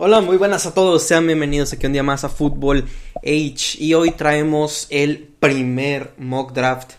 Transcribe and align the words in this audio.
Hola, 0.00 0.20
muy 0.20 0.36
buenas 0.36 0.64
a 0.64 0.74
todos, 0.74 1.02
sean 1.02 1.26
bienvenidos 1.26 1.72
aquí 1.72 1.84
un 1.86 1.92
día 1.92 2.04
más 2.04 2.22
a 2.22 2.28
Fútbol 2.28 2.84
H. 3.16 3.82
Y 3.82 3.94
hoy 3.94 4.12
traemos 4.12 4.86
el 4.90 5.18
primer 5.40 6.12
mock 6.18 6.52
draft 6.52 6.92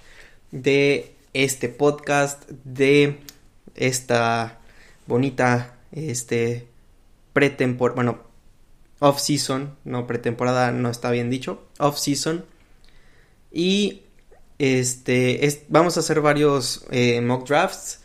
de 0.52 1.16
este 1.32 1.70
podcast 1.70 2.44
de 2.66 3.22
esta 3.76 4.60
bonita 5.08 5.78
este 5.94 6.68
pretemporada, 7.32 7.96
bueno, 7.96 8.20
off 9.00 9.22
season, 9.22 9.78
no 9.86 10.06
pretemporada, 10.06 10.74
no 10.74 10.90
está 10.90 11.10
bien 11.10 11.30
dicho, 11.30 11.64
off 11.78 11.98
season 11.98 12.44
y 13.50 14.02
este 14.58 15.64
vamos 15.70 15.96
a 15.96 16.02
hacer 16.02 16.20
varios 16.20 16.86
eh, 16.92 17.22
mock 17.22 17.48
drafts. 17.48 18.02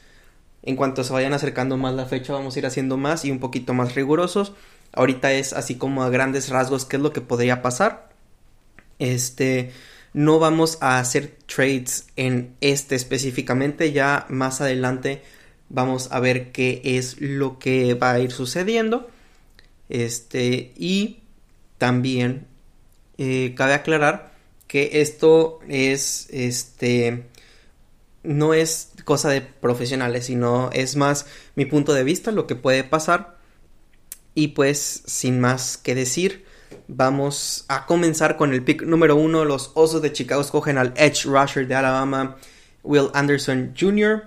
En 0.66 0.76
cuanto 0.76 1.02
se 1.02 1.12
vayan 1.12 1.34
acercando 1.34 1.76
más 1.76 1.94
la 1.94 2.06
fecha 2.06 2.32
vamos 2.32 2.54
a 2.54 2.58
ir 2.60 2.64
haciendo 2.64 2.96
más 2.96 3.24
y 3.24 3.32
un 3.32 3.40
poquito 3.40 3.74
más 3.74 3.96
rigurosos 3.96 4.52
Ahorita 4.94 5.32
es 5.32 5.52
así 5.52 5.74
como 5.74 6.04
a 6.04 6.10
grandes 6.10 6.48
rasgos 6.48 6.84
qué 6.84 6.96
es 6.96 7.02
lo 7.02 7.12
que 7.12 7.20
podría 7.20 7.62
pasar. 7.62 8.10
Este, 8.98 9.72
no 10.12 10.38
vamos 10.38 10.78
a 10.80 11.00
hacer 11.00 11.36
trades 11.46 12.06
en 12.16 12.54
este 12.60 12.94
específicamente, 12.94 13.92
ya 13.92 14.26
más 14.28 14.60
adelante 14.60 15.22
vamos 15.68 16.08
a 16.12 16.20
ver 16.20 16.52
qué 16.52 16.80
es 16.84 17.20
lo 17.20 17.58
que 17.58 17.94
va 17.94 18.12
a 18.12 18.20
ir 18.20 18.30
sucediendo. 18.30 19.10
Este, 19.88 20.72
y 20.76 21.24
también 21.78 22.46
eh, 23.18 23.54
cabe 23.56 23.74
aclarar 23.74 24.32
que 24.68 25.00
esto 25.00 25.58
es, 25.68 26.28
este, 26.30 27.24
no 28.22 28.54
es 28.54 28.92
cosa 29.04 29.28
de 29.30 29.40
profesionales, 29.40 30.26
sino 30.26 30.70
es 30.72 30.96
más 30.96 31.26
mi 31.56 31.66
punto 31.66 31.92
de 31.92 32.04
vista, 32.04 32.30
lo 32.30 32.46
que 32.46 32.54
puede 32.54 32.84
pasar 32.84 33.36
y 34.34 34.48
pues, 34.48 35.02
sin 35.06 35.40
más 35.40 35.76
que 35.76 35.94
decir, 35.94 36.44
vamos 36.88 37.64
a 37.68 37.86
comenzar 37.86 38.36
con 38.36 38.52
el 38.52 38.62
pick 38.62 38.82
número 38.82 39.16
uno. 39.16 39.44
Los 39.44 39.70
Osos 39.74 40.02
de 40.02 40.12
Chicago 40.12 40.40
escogen 40.40 40.78
al 40.78 40.92
Edge 40.96 41.24
Rusher 41.24 41.66
de 41.66 41.74
Alabama, 41.74 42.36
Will 42.82 43.10
Anderson 43.14 43.74
Jr., 43.78 44.24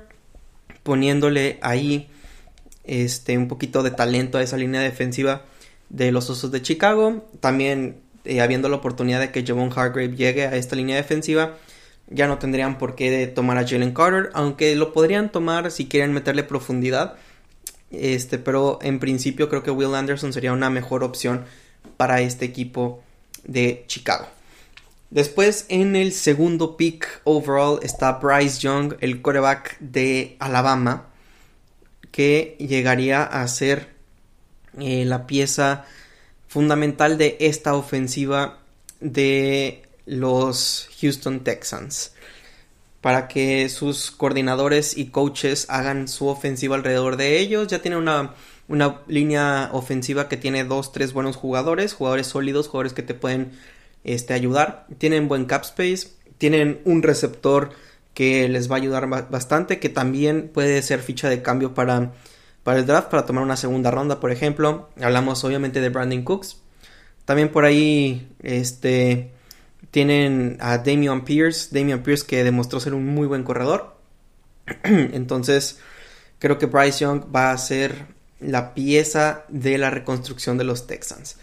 poniéndole 0.83 1.59
ahí 1.61 2.09
este, 2.85 3.37
un 3.37 3.47
poquito 3.47 3.83
de 3.83 3.91
talento 3.91 4.37
a 4.37 4.43
esa 4.43 4.57
línea 4.57 4.81
defensiva 4.81 5.43
de 5.89 6.11
los 6.11 6.29
Osos 6.29 6.51
de 6.51 6.61
Chicago. 6.61 7.27
También 7.41 7.97
eh, 8.23 8.41
habiendo 8.41 8.69
la 8.69 8.77
oportunidad 8.77 9.19
de 9.19 9.31
que 9.31 9.45
Javon 9.45 9.71
Hargrave 9.75 10.15
llegue 10.15 10.47
a 10.47 10.55
esta 10.55 10.75
línea 10.75 10.95
defensiva, 10.95 11.57
ya 12.09 12.27
no 12.27 12.37
tendrían 12.39 12.77
por 12.77 12.95
qué 12.95 13.27
tomar 13.27 13.57
a 13.57 13.67
Jalen 13.67 13.93
Carter, 13.93 14.29
aunque 14.33 14.75
lo 14.75 14.93
podrían 14.93 15.31
tomar 15.31 15.71
si 15.71 15.87
quieren 15.87 16.13
meterle 16.13 16.43
profundidad. 16.43 17.15
Este, 17.91 18.37
pero 18.37 18.79
en 18.81 18.99
principio 18.99 19.49
creo 19.49 19.63
que 19.63 19.71
Will 19.71 19.95
Anderson 19.95 20.33
sería 20.33 20.53
una 20.53 20.69
mejor 20.69 21.03
opción 21.03 21.45
para 21.95 22.21
este 22.21 22.45
equipo 22.45 23.01
de 23.43 23.85
Chicago. 23.87 24.27
Después 25.09 25.65
en 25.69 25.95
el 25.95 26.11
segundo 26.11 26.75
pick 26.75 27.21
overall 27.23 27.79
está 27.81 28.13
Bryce 28.13 28.59
Young, 28.59 28.95
el 28.99 29.21
quarterback 29.21 29.77
de 29.79 30.35
Alabama, 30.39 31.07
que 32.11 32.57
llegaría 32.59 33.23
a 33.23 33.47
ser 33.47 33.87
eh, 34.79 35.05
la 35.05 35.25
pieza 35.25 35.85
fundamental 36.47 37.17
de 37.17 37.37
esta 37.39 37.73
ofensiva 37.75 38.59
de 38.99 39.83
los 40.05 40.89
Houston 40.99 41.43
Texans 41.43 42.11
para 43.01 43.27
que 43.27 43.69
sus 43.69 44.11
coordinadores 44.11 44.97
y 44.97 45.07
coaches 45.07 45.65
hagan 45.69 46.07
su 46.07 46.27
ofensiva 46.27 46.75
alrededor 46.75 47.17
de 47.17 47.39
ellos. 47.39 47.67
Ya 47.67 47.81
tiene 47.81 47.97
una, 47.97 48.33
una 48.67 49.01
línea 49.07 49.69
ofensiva 49.71 50.27
que 50.27 50.37
tiene 50.37 50.63
dos, 50.63 50.91
tres 50.91 51.13
buenos 51.13 51.35
jugadores, 51.35 51.93
jugadores 51.93 52.27
sólidos, 52.27 52.67
jugadores 52.67 52.93
que 52.93 53.03
te 53.03 53.13
pueden 53.13 53.51
este, 54.03 54.33
ayudar. 54.33 54.87
Tienen 54.97 55.27
buen 55.27 55.45
cap 55.45 55.63
space, 55.63 56.09
tienen 56.37 56.81
un 56.85 57.03
receptor 57.03 57.71
que 58.13 58.49
les 58.49 58.69
va 58.69 58.75
a 58.75 58.79
ayudar 58.79 59.07
bastante, 59.07 59.79
que 59.79 59.89
también 59.89 60.49
puede 60.51 60.81
ser 60.81 61.01
ficha 61.01 61.29
de 61.29 61.43
cambio 61.43 61.75
para, 61.75 62.13
para 62.63 62.79
el 62.79 62.87
draft, 62.87 63.09
para 63.09 63.27
tomar 63.27 63.43
una 63.43 63.57
segunda 63.57 63.91
ronda, 63.91 64.19
por 64.19 64.31
ejemplo. 64.31 64.89
Hablamos 64.99 65.43
obviamente 65.43 65.81
de 65.81 65.89
Brandon 65.89 66.23
Cooks. 66.23 66.57
También 67.25 67.49
por 67.49 67.65
ahí, 67.65 68.27
este, 68.41 69.33
tienen 69.91 70.57
a 70.59 70.77
Damian 70.77 71.23
Pierce, 71.23 71.69
Damian 71.71 72.03
Pierce 72.03 72.25
que 72.25 72.43
demostró 72.43 72.79
ser 72.79 72.93
un 72.93 73.05
muy 73.05 73.27
buen 73.27 73.43
corredor. 73.43 73.95
Entonces, 74.83 75.79
creo 76.39 76.57
que 76.57 76.65
Bryce 76.65 76.99
Young 76.99 77.23
va 77.33 77.51
a 77.51 77.57
ser 77.57 78.05
la 78.39 78.73
pieza 78.73 79.45
de 79.47 79.77
la 79.77 79.89
reconstrucción 79.89 80.57
de 80.57 80.63
los 80.63 80.87
Texans. 80.87 81.37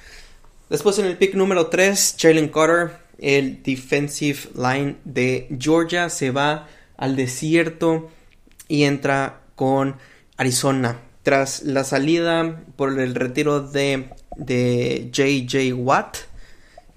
Después 0.71 0.99
en 0.99 1.07
el 1.07 1.17
pick 1.17 1.35
número 1.35 1.67
3, 1.67 2.17
Jalen 2.19 2.49
Carter, 2.49 2.97
el 3.19 3.63
defensive 3.63 4.41
line 4.55 4.97
de 5.05 5.49
Georgia, 5.59 6.09
se 6.09 6.31
va 6.31 6.69
al 6.97 7.17
desierto 7.17 8.11
y 8.69 8.85
entra 8.85 9.41
con 9.55 9.97
Arizona. 10.37 11.01
Tras 11.23 11.63
la 11.63 11.85
salida 11.85 12.63
por 12.77 12.99
el 12.99 13.15
retiro 13.15 13.61
de, 13.61 14.11
de 14.37 15.11
JJ 15.11 15.73
Watt, 15.75 16.19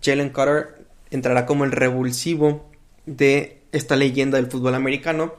Jalen 0.02 0.30
Carter 0.30 0.77
entrará 1.12 1.46
como 1.46 1.64
el 1.64 1.72
revulsivo 1.72 2.70
de 3.06 3.62
esta 3.72 3.96
leyenda 3.96 4.38
del 4.38 4.52
fútbol 4.52 4.76
americano. 4.76 5.36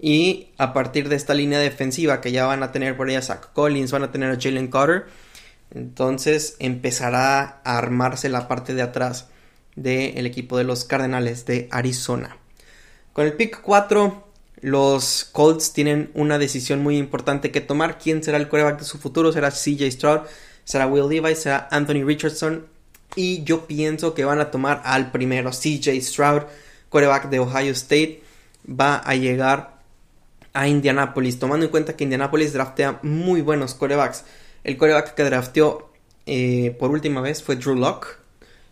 Y 0.00 0.48
a 0.58 0.72
partir 0.72 1.08
de 1.08 1.16
esta 1.16 1.34
línea 1.34 1.58
defensiva 1.58 2.20
que 2.20 2.32
ya 2.32 2.46
van 2.46 2.62
a 2.62 2.72
tener 2.72 2.96
por 2.96 3.08
ahí 3.08 3.14
a 3.14 3.22
Zach 3.22 3.52
Collins, 3.52 3.92
van 3.92 4.02
a 4.02 4.10
tener 4.10 4.30
a 4.30 4.40
Jalen 4.40 4.68
Carter, 4.68 5.06
entonces 5.70 6.56
empezará 6.58 7.60
a 7.64 7.78
armarse 7.78 8.28
la 8.28 8.48
parte 8.48 8.74
de 8.74 8.82
atrás 8.82 9.28
del 9.76 10.26
equipo 10.26 10.58
de 10.58 10.64
los 10.64 10.84
Cardenales 10.84 11.46
de 11.46 11.68
Arizona. 11.70 12.36
Con 13.12 13.26
el 13.26 13.34
pick 13.34 13.60
4, 13.60 14.28
los 14.60 15.24
Colts 15.32 15.72
tienen 15.72 16.10
una 16.14 16.38
decisión 16.38 16.82
muy 16.82 16.96
importante 16.98 17.50
que 17.50 17.60
tomar. 17.60 17.98
¿Quién 17.98 18.22
será 18.22 18.38
el 18.38 18.48
coreback 18.48 18.80
de 18.80 18.84
su 18.84 18.98
futuro? 18.98 19.32
¿Será 19.32 19.50
CJ 19.50 19.90
Stroud? 19.90 20.20
¿Será 20.64 20.86
Will 20.86 21.08
Levi? 21.08 21.34
¿Será 21.34 21.68
Anthony 21.70 22.04
Richardson? 22.04 22.66
Y 23.14 23.44
yo 23.44 23.66
pienso 23.66 24.14
que 24.14 24.24
van 24.24 24.40
a 24.40 24.50
tomar 24.50 24.80
al 24.84 25.10
primero, 25.10 25.50
CJ 25.50 26.00
Stroud, 26.00 26.42
coreback 26.88 27.28
de 27.28 27.40
Ohio 27.40 27.72
State, 27.72 28.22
va 28.68 28.96
a 28.96 29.14
llegar 29.14 29.80
a 30.52 30.68
Indianapolis, 30.68 31.38
tomando 31.38 31.66
en 31.66 31.70
cuenta 31.70 31.96
que 31.96 32.04
Indianapolis 32.04 32.52
draftea 32.52 33.00
muy 33.02 33.40
buenos 33.40 33.74
corebacks. 33.74 34.24
El 34.64 34.76
coreback 34.76 35.14
que 35.14 35.24
drafteó 35.24 35.90
eh, 36.26 36.76
por 36.78 36.90
última 36.90 37.20
vez 37.20 37.42
fue 37.42 37.56
Drew 37.56 37.74
Locke 37.74 38.18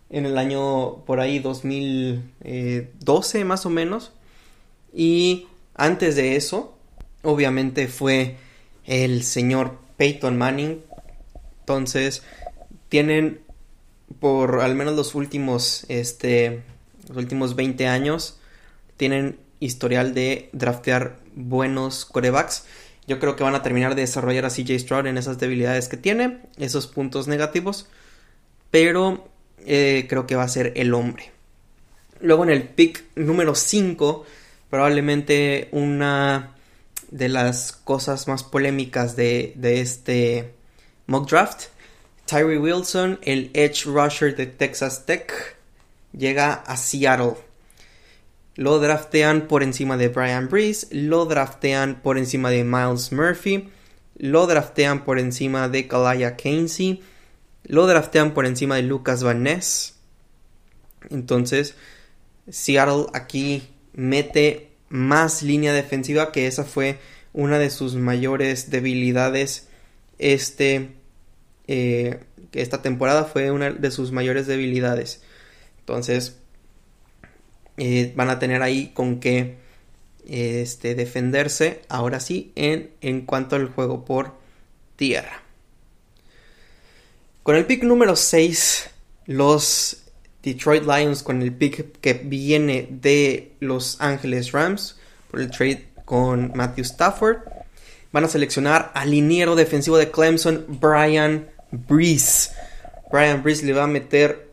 en 0.09 0.27
el 0.27 0.39
año 0.39 1.05
por 1.05 1.21
ahí 1.21 1.39
2012 1.39 3.45
más 3.45 3.67
o 3.67 3.71
menos. 3.71 4.13
Y 4.93 5.47
antes 5.75 6.17
de 6.17 6.37
eso, 6.37 6.77
obviamente 7.23 7.89
fue 7.89 8.37
el 8.87 9.23
señor 9.23 9.79
Peyton 9.97 10.37
Manning. 10.37 10.83
Entonces, 11.61 12.23
tienen 12.89 13.41
por 14.19 14.61
al 14.61 14.75
menos 14.75 14.97
los 14.97 15.15
últimos, 15.15 15.85
este, 15.89 16.63
los 17.09 17.17
últimos 17.17 17.57
20 17.57 17.87
años, 17.87 18.39
tienen 18.97 19.39
historial 19.61 20.15
de 20.15 20.49
draftear 20.53 21.19
buenos 21.35 22.05
corebacks. 22.05 22.65
Yo 23.07 23.19
creo 23.19 23.37
que 23.37 23.45
van 23.45 23.55
a 23.55 23.63
terminar 23.63 23.95
de 23.95 24.03
desarrollar 24.03 24.45
a 24.45 24.51
CJ 24.51 24.79
Stroud 24.79 25.07
en 25.07 25.19
esas 25.19 25.39
debilidades 25.39 25.89
que 25.89 25.97
tiene, 25.97 26.41
esos 26.59 26.87
puntos 26.87 27.29
negativos, 27.29 27.89
pero 28.71 29.29
eh, 29.67 30.07
creo 30.09 30.27
que 30.27 30.37
va 30.37 30.45
a 30.45 30.49
ser 30.49 30.73
el 30.77 30.95
hombre. 30.95 31.31
Luego 32.21 32.45
en 32.45 32.51
el 32.51 32.65
pick 32.65 33.05
número 33.17 33.55
5, 33.55 34.25
probablemente 34.69 35.69
una 35.73 36.55
de 37.11 37.29
las 37.29 37.73
cosas 37.73 38.29
más 38.29 38.45
polémicas 38.45 39.17
de, 39.17 39.53
de 39.57 39.81
este 39.81 40.53
mock 41.07 41.29
draft 41.29 41.65
Tyree 42.31 42.59
Wilson, 42.59 43.19
el 43.23 43.51
edge 43.55 43.87
rusher 43.87 44.37
de 44.37 44.47
Texas 44.47 45.05
Tech, 45.05 45.57
llega 46.17 46.53
a 46.53 46.77
Seattle. 46.77 47.35
Lo 48.55 48.79
draftean 48.79 49.49
por 49.49 49.65
encima 49.65 49.97
de 49.97 50.11
Brian 50.11 50.49
Breeze, 50.49 50.87
lo 50.93 51.25
draftean 51.25 52.01
por 52.03 52.19
encima 52.19 52.51
de 52.51 52.63
Miles 52.63 53.11
Murphy, 53.11 53.69
lo 54.17 54.47
draftean 54.47 55.05
por 55.05 55.19
encima 55.19 55.69
de 55.69 55.89
Kalaya 55.89 56.37
Casey, 56.37 57.03
lo 57.65 57.89
draftean 57.89 58.33
por 58.33 58.47
encima 58.47 58.77
de 58.77 58.83
Lucas 58.83 59.25
Van 59.25 59.43
Ness. 59.43 59.97
Entonces, 61.11 61.75
Seattle 62.49 63.07
aquí 63.13 63.65
mete 63.93 64.71
más 64.89 65.43
línea 65.43 65.73
defensiva, 65.73 66.31
que 66.31 66.47
esa 66.47 66.63
fue 66.63 67.01
una 67.33 67.59
de 67.59 67.71
sus 67.71 67.97
mayores 67.97 68.71
debilidades 68.71 69.67
este 70.21 71.00
eh, 71.73 72.19
que 72.51 72.63
esta 72.63 72.83
temporada 72.83 73.25
fue 73.27 73.53
una 73.53 73.71
de 73.71 73.93
sus 73.93 74.11
mayores 74.11 74.49
debilidades. 74.49 75.23
Entonces, 75.79 76.41
eh, 77.77 78.13
van 78.17 78.29
a 78.29 78.41
tener 78.41 78.61
ahí 78.61 78.91
con 78.93 79.21
qué 79.21 79.55
este, 80.29 80.97
defenderse, 80.97 81.83
ahora 81.89 82.19
sí, 82.19 82.51
en, 82.57 82.91
en 83.01 83.21
cuanto 83.21 83.55
al 83.55 83.69
juego 83.69 84.05
por 84.05 84.35
tierra. 84.97 85.45
Con 87.45 87.55
el 87.55 87.67
pick 87.67 87.85
número 87.85 88.17
6, 88.17 88.91
los 89.27 90.03
Detroit 90.43 90.83
Lions, 90.83 91.23
con 91.23 91.41
el 91.41 91.53
pick 91.53 92.01
que 92.01 92.15
viene 92.15 92.89
de 92.91 93.53
Los 93.61 94.01
Ángeles 94.01 94.51
Rams, 94.51 94.99
por 95.31 95.41
el 95.41 95.53
trade 95.53 95.87
con 96.05 96.51
Matthew 96.57 96.83
Stafford, 96.83 97.39
van 98.11 98.25
a 98.25 98.29
seleccionar 98.29 98.91
al 98.93 99.13
liniero 99.13 99.55
defensivo 99.55 99.99
de 99.99 100.11
Clemson, 100.11 100.67
Brian 100.67 101.47
Breeze. 101.71 102.51
Brian 103.11 103.43
Breeze 103.43 103.65
le 103.65 103.73
va 103.73 103.85
a 103.85 103.89
meter 103.89 104.51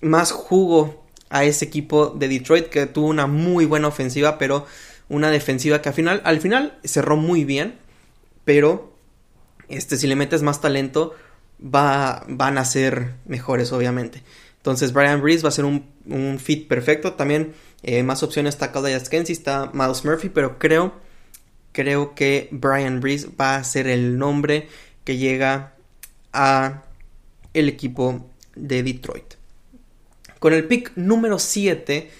más 0.00 0.32
jugo 0.32 1.04
a 1.30 1.44
ese 1.44 1.64
equipo 1.64 2.08
de 2.08 2.28
Detroit 2.28 2.66
que 2.68 2.86
tuvo 2.86 3.08
una 3.08 3.26
muy 3.26 3.66
buena 3.66 3.88
ofensiva, 3.88 4.38
pero 4.38 4.66
una 5.08 5.30
defensiva 5.30 5.82
que 5.82 5.88
al 5.88 5.94
final, 5.94 6.22
al 6.24 6.40
final 6.40 6.78
cerró 6.84 7.16
muy 7.16 7.44
bien, 7.44 7.78
pero 8.44 8.92
este, 9.68 9.96
si 9.96 10.06
le 10.06 10.16
metes 10.16 10.42
más 10.42 10.60
talento, 10.60 11.14
va, 11.62 12.24
van 12.28 12.58
a 12.58 12.64
ser 12.64 13.14
mejores, 13.26 13.72
obviamente. 13.72 14.22
Entonces, 14.56 14.92
Brian 14.92 15.20
Breeze 15.22 15.42
va 15.42 15.48
a 15.48 15.52
ser 15.52 15.64
un, 15.64 16.38
fit 16.38 16.68
perfecto. 16.68 17.14
También 17.14 17.54
eh, 17.82 18.02
más 18.02 18.22
opciones 18.22 18.54
está 18.54 18.72
Calais 18.72 19.08
Kenzie, 19.08 19.32
está 19.32 19.70
Miles 19.72 20.04
Murphy, 20.04 20.28
pero 20.28 20.58
creo, 20.58 20.92
creo 21.72 22.14
que 22.14 22.48
Brian 22.50 23.00
Breeze 23.00 23.28
va 23.40 23.56
a 23.56 23.64
ser 23.64 23.86
el 23.86 24.18
nombre 24.18 24.68
que 25.04 25.16
llega 25.16 25.74
a 26.32 26.84
el 27.54 27.68
equipo 27.68 28.30
de 28.54 28.82
Detroit. 28.82 29.34
Con 30.38 30.52
el 30.52 30.66
pick 30.66 30.92
número 30.96 31.38
7, 31.38 32.10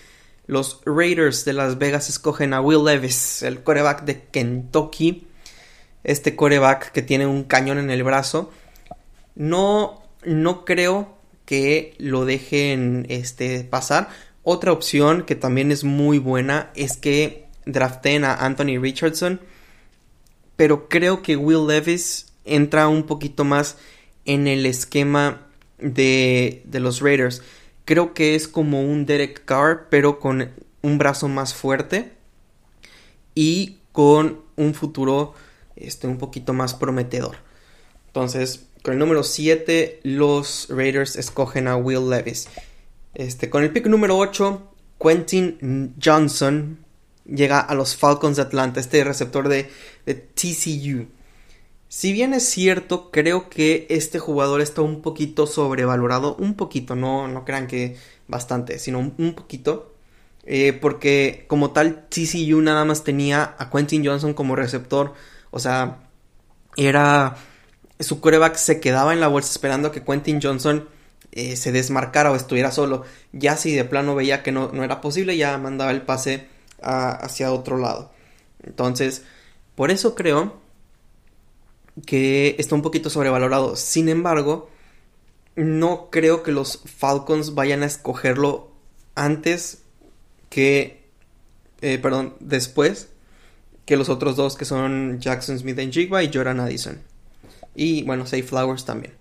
los 0.47 0.81
Raiders 0.85 1.45
de 1.45 1.53
Las 1.53 1.79
Vegas 1.79 2.09
escogen 2.09 2.53
a 2.55 2.61
Will 2.61 2.85
Levis, 2.85 3.43
el 3.43 3.63
coreback 3.63 4.05
de 4.05 4.23
Kentucky. 4.31 5.27
Este 6.05 6.35
coreback 6.35 6.91
que 6.93 7.03
tiene 7.03 7.27
un 7.27 7.45
cañón 7.45 7.79
en 7.79 7.91
el 7.91 8.03
brazo. 8.03 8.51
No, 9.35 10.03
no 10.25 10.65
creo 10.65 11.19
que 11.45 11.95
lo 11.99 12.25
dejen 12.25 13.07
este, 13.09 13.63
pasar. 13.65 14.09
Otra 14.43 14.73
opción 14.73 15.25
que 15.25 15.35
también 15.35 15.71
es 15.71 15.85
muy 15.85 16.19
buena 16.19 16.71
es 16.75 16.97
que 16.97 17.47
draften 17.67 18.25
a 18.25 18.35
Anthony 18.35 18.81
Richardson. 18.81 19.41
Pero 20.57 20.89
creo 20.89 21.23
que 21.23 21.37
Will 21.37 21.67
Levis 21.67 22.33
entra 22.45 22.89
un 22.89 23.05
poquito 23.05 23.45
más 23.45 23.77
en 24.29 24.47
el 24.47 24.67
esquema 24.67 25.49
de, 25.79 26.63
de 26.67 26.81
los 26.81 27.01
Raiders. 27.01 27.43
Creo 27.85 28.15
que 28.15 28.37
es 28.37 28.47
como 28.47 28.83
un 28.83 29.07
Derek 29.07 29.45
Carr, 29.45 29.89
pero 29.91 30.21
con 30.21 30.53
un 30.83 30.99
brazo 30.99 31.29
más 31.29 31.55
fuerte 31.55 32.13
y 33.35 33.79
con 33.93 34.43
un 34.57 34.75
futuro 34.75 35.35
este, 35.77 36.07
un 36.07 36.19
poquito 36.19 36.53
más 36.53 36.75
prometedor. 36.75 37.37
Entonces, 38.09 38.67
con 38.83 38.93
el 38.93 38.99
número 38.99 39.23
7, 39.23 40.01
los 40.03 40.67
Raiders 40.71 41.17
escogen 41.17 41.67
a 41.67 41.77
Will 41.77 42.11
Levis. 42.11 42.49
Este, 43.15 43.49
con 43.49 43.63
el 43.63 43.73
pick 43.73 43.87
número 43.87 44.17
8, 44.19 44.63
Quentin 45.01 45.95
Johnson 46.03 46.79
llega 47.25 47.61
a 47.61 47.75
los 47.75 47.97
Falcons 47.97 48.37
de 48.37 48.43
Atlanta, 48.43 48.81
este 48.81 49.03
receptor 49.05 49.49
de, 49.49 49.71
TCU. 50.05 51.07
Si 51.89 52.13
bien 52.13 52.35
es 52.35 52.49
cierto, 52.49 53.11
creo 53.11 53.49
que 53.49 53.87
este 53.91 54.19
jugador 54.19 54.61
está 54.61 54.83
un 54.83 55.01
poquito 55.03 55.47
sobrevalorado, 55.47 56.37
un 56.37 56.55
poquito, 56.55 56.95
no, 56.95 57.29
no 57.29 57.45
crean 57.45 57.67
que 57.67 57.97
bastante, 58.29 58.79
sino 58.79 58.99
un, 58.99 59.35
poquito. 59.35 59.95
Eh, 60.45 60.73
porque 60.73 61.45
como 61.49 61.73
tal 61.73 62.07
TCU 62.09 62.61
nada 62.63 62.85
más 62.85 63.05
tenía 63.05 63.55
a 63.59 63.71
Quentin 63.71 64.05
Johnson 64.05 64.35
como 64.35 64.57
receptor. 64.57 65.15
O 65.51 65.59
sea, 65.59 65.99
era 66.77 67.37
su 68.01 68.21
coreback 68.21 68.57
se 68.57 68.81
quedaba 68.81 69.13
en 69.13 69.21
la 69.21 69.29
bolsa 69.29 69.51
esperando 69.51 69.89
a 69.89 69.93
que 69.93 70.05
Quentin 70.05 70.41
Johnson 70.43 70.89
eh, 71.33 71.57
se 71.57 71.73
desmarcara 71.73 72.31
o 72.31 72.37
estuviera 72.37 72.71
solo. 72.71 73.05
Ya 73.33 73.57
si 73.57 73.75
de 73.75 73.85
plano 73.85 74.15
veía 74.15 74.43
que 74.43 74.53
no, 74.53 74.71
era 74.83 75.01
posible, 75.01 75.37
ya 75.37 75.59
mandaba 75.59 75.91
el 75.91 76.03
pase 76.03 76.47
hacia 76.81 77.53
otro 77.53 77.77
lado. 77.79 78.13
Entonces, 78.63 79.25
por 79.75 79.91
eso 79.91 80.15
creo 80.15 80.61
que 82.07 82.57
está 82.59 82.75
un 82.75 82.83
poquito 82.83 83.11
sobrevalorado. 83.11 83.77
Sin 83.77 84.09
embargo, 84.09 84.71
no 85.57 86.09
creo 86.11 86.43
que 86.43 86.53
los 86.53 86.83
Falcons 86.85 87.55
vayan 87.55 87.83
a 87.83 87.87
escogerlo 87.87 88.71
antes 89.15 89.83
que, 90.51 91.03
eh, 91.81 91.99
perdón, 91.99 92.35
después 92.41 93.09
que 93.85 93.97
los 93.97 94.09
otros 94.09 94.37
dos 94.37 94.57
que 94.57 94.65
son 94.65 95.19
Jackson 95.19 95.59
Smith 95.59 95.79
en 95.79 95.91
Jigba 95.91 96.23
y 96.23 96.31
Jordan 96.33 96.61
Addison. 96.61 97.01
Y 97.75 98.03
bueno, 98.03 98.27
Safe 98.27 98.43
Flowers 98.43 98.85
también. 98.85 99.15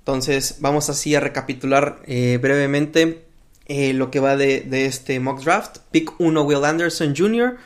Entonces, 0.00 0.56
vamos 0.60 0.88
así 0.90 1.14
a 1.14 1.20
recapitular 1.20 2.00
eh, 2.06 2.38
brevemente 2.40 3.24
eh, 3.66 3.92
lo 3.92 4.10
que 4.10 4.20
va 4.20 4.36
de, 4.36 4.86
este 4.86 5.18
mock 5.20 5.42
draft. 5.42 5.78
Pick 5.90 6.20
1 6.20 6.42
Will 6.42 6.64
Anderson 6.64 7.14
Jr. 7.16 7.56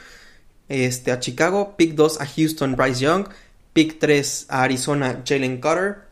Este, 0.69 1.13
a 1.13 1.21
Chicago. 1.21 1.75
Pick 1.77 1.95
2 1.95 2.21
a 2.21 2.27
Houston 2.27 2.77
Bryce 2.77 3.01
Young. 3.01 3.27
Pick 3.73 3.99
3 4.01 4.47
a 4.49 4.63
Arizona 4.65 5.23
Jalen 5.25 5.61
Cutter. 5.61 6.07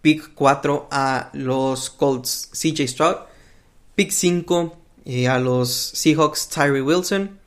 Pick 0.00 0.34
4 0.34 0.88
a 0.90 1.30
los 1.34 1.90
Colts 1.90 2.48
CJ 2.52 2.88
Stroud. 2.88 3.16
Pick 3.94 4.10
5 4.10 4.76
eh, 5.04 5.28
a 5.28 5.38
los 5.38 5.70
Seahawks 5.70 6.48
Tyree 6.48 6.82
Wilson. 6.82 7.38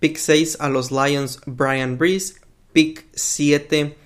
Pick 0.00 0.18
6 0.18 0.56
a 0.60 0.68
los 0.68 0.90
Lions 0.90 1.40
Brian 1.46 1.96
Breeze. 1.96 2.40
Pick 2.72 3.06
7 3.14 3.96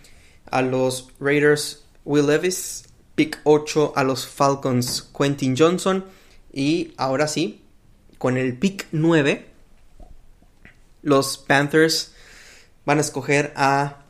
a 0.55 0.63
los 0.63 1.09
Raiders 1.19 1.83
Will 2.05 2.27
Levis, 2.27 2.85
pick 3.17 3.39
8 3.45 3.93
a 3.97 4.05
los 4.05 4.27
Falcons 4.27 5.03
Quentin 5.03 5.57
Johnson 5.57 6.05
y 6.53 6.93
ahora 6.97 7.27
sí, 7.27 7.63
con 8.19 8.37
el 8.37 8.57
pick 8.57 8.87
9 8.93 9.47
los 11.03 11.39
Panthers 11.39 12.13
van 12.87 12.99
a 12.99 13.01
escoger 13.01 13.53
a 13.57 14.04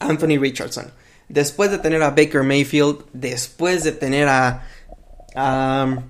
Anthony 0.00 0.38
Richardson. 0.38 0.92
Después 1.28 1.70
de 1.70 1.78
tener 1.78 2.02
a 2.02 2.10
Baker 2.10 2.42
Mayfield, 2.42 3.04
después 3.12 3.84
de 3.84 3.92
tener 3.92 4.28
a, 4.28 4.64
a, 5.36 6.02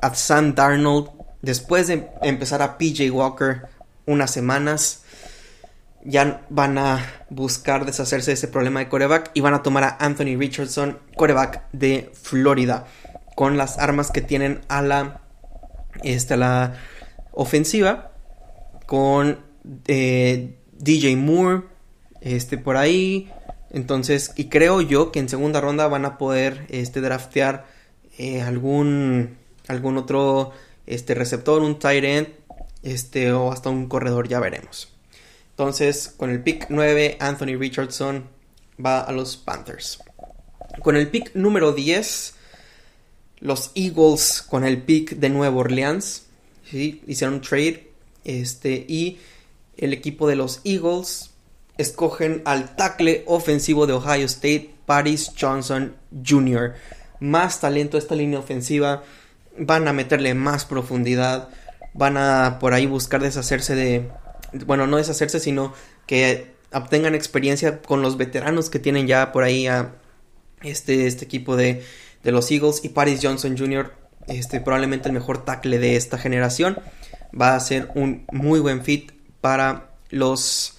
a 0.00 0.14
Sam 0.14 0.54
Darnold, 0.54 1.10
después 1.42 1.88
de 1.88 2.08
empezar 2.22 2.62
a 2.62 2.78
PJ 2.78 3.10
Walker 3.10 3.68
unas 4.06 4.30
semanas, 4.30 5.02
ya 6.04 6.46
van 6.48 6.78
a 6.78 7.04
buscar 7.28 7.84
deshacerse 7.84 8.30
de 8.30 8.34
ese 8.34 8.48
problema 8.48 8.80
de 8.80 8.88
coreback 8.88 9.30
y 9.34 9.40
van 9.40 9.54
a 9.54 9.62
tomar 9.62 9.84
a 9.84 9.96
Anthony 10.00 10.38
Richardson, 10.38 10.98
coreback 11.16 11.70
de 11.72 12.10
Florida, 12.14 12.86
con 13.36 13.56
las 13.56 13.78
armas 13.78 14.10
que 14.10 14.22
tienen 14.22 14.62
a 14.68 14.80
la, 14.80 15.20
este, 16.02 16.36
la 16.36 16.74
ofensiva, 17.32 18.12
con 18.86 19.38
eh, 19.86 20.58
DJ 20.78 21.16
Moore, 21.16 21.64
este, 22.20 22.58
por 22.58 22.76
ahí. 22.76 23.30
Entonces, 23.70 24.32
y 24.36 24.48
creo 24.48 24.80
yo 24.80 25.12
que 25.12 25.18
en 25.18 25.28
segunda 25.28 25.60
ronda 25.60 25.88
van 25.88 26.04
a 26.04 26.18
poder 26.18 26.66
este, 26.70 27.00
draftear 27.00 27.66
eh, 28.16 28.40
algún, 28.40 29.36
algún 29.66 29.96
otro 29.98 30.52
este, 30.86 31.14
receptor, 31.14 31.62
un 31.62 31.78
tight 31.78 32.04
end, 32.04 32.28
este, 32.82 33.32
o 33.32 33.52
hasta 33.52 33.70
un 33.70 33.88
corredor, 33.88 34.28
ya 34.28 34.40
veremos. 34.40 34.88
Entonces, 35.50 36.14
con 36.16 36.30
el 36.30 36.42
pick 36.42 36.66
9, 36.68 37.16
Anthony 37.20 37.56
Richardson 37.58 38.24
va 38.84 39.00
a 39.00 39.12
los 39.12 39.36
Panthers. 39.36 39.98
Con 40.82 40.96
el 40.96 41.08
pick 41.08 41.34
número 41.34 41.72
10, 41.72 42.34
los 43.40 43.72
Eagles 43.74 44.42
con 44.42 44.64
el 44.64 44.82
pick 44.82 45.16
de 45.16 45.28
Nueva 45.28 45.56
Orleans. 45.56 46.26
Hicieron 46.72 47.34
un 47.34 47.40
trade. 47.40 47.88
Este, 48.24 48.84
y 48.88 49.18
el 49.76 49.92
equipo 49.92 50.28
de 50.28 50.36
los 50.36 50.60
Eagles 50.64 51.27
escogen 51.78 52.42
al 52.44 52.76
tackle 52.76 53.24
ofensivo 53.26 53.86
de 53.86 53.94
Ohio 53.94 54.26
State, 54.26 54.74
Paris 54.84 55.32
Johnson 55.38 55.96
Jr. 56.26 56.74
Más 57.20 57.60
talento 57.60 57.96
esta 57.96 58.14
línea 58.14 58.38
ofensiva. 58.38 59.02
Van 59.58 59.88
a 59.88 59.92
meterle 59.92 60.34
más 60.34 60.64
profundidad. 60.64 61.48
Van 61.94 62.16
a 62.16 62.58
por 62.60 62.74
ahí 62.74 62.86
buscar 62.86 63.22
deshacerse 63.22 63.74
de 63.74 64.10
bueno, 64.66 64.86
no 64.86 64.96
deshacerse, 64.96 65.40
sino 65.40 65.72
que 66.06 66.52
obtengan 66.72 67.14
experiencia 67.14 67.80
con 67.80 68.02
los 68.02 68.16
veteranos 68.16 68.70
que 68.70 68.78
tienen 68.78 69.06
ya 69.06 69.32
por 69.32 69.44
ahí 69.44 69.66
a 69.66 69.94
este, 70.62 71.06
este 71.06 71.24
equipo 71.24 71.56
de, 71.56 71.84
de 72.22 72.32
los 72.32 72.50
Eagles 72.50 72.80
y 72.84 72.90
Paris 72.90 73.20
Johnson 73.22 73.56
Jr., 73.56 73.92
este, 74.26 74.60
probablemente 74.60 75.08
el 75.08 75.14
mejor 75.14 75.44
tackle 75.44 75.78
de 75.78 75.96
esta 75.96 76.18
generación, 76.18 76.78
va 77.38 77.54
a 77.54 77.60
ser 77.60 77.90
un 77.94 78.26
muy 78.32 78.60
buen 78.60 78.82
fit 78.82 79.12
para 79.40 79.90
los 80.10 80.77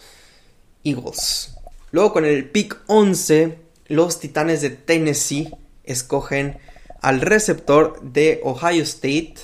Eagles. 0.84 1.56
Luego 1.92 2.14
con 2.14 2.26
el 2.26 2.50
pick 2.50 2.78
11, 2.88 3.58
los 3.88 4.20
Titanes 4.20 4.62
de 4.62 4.70
Tennessee 4.70 5.54
escogen 5.84 6.58
al 7.02 7.22
receptor 7.22 8.02
de 8.02 8.42
Ohio 8.44 8.84
State, 8.84 9.36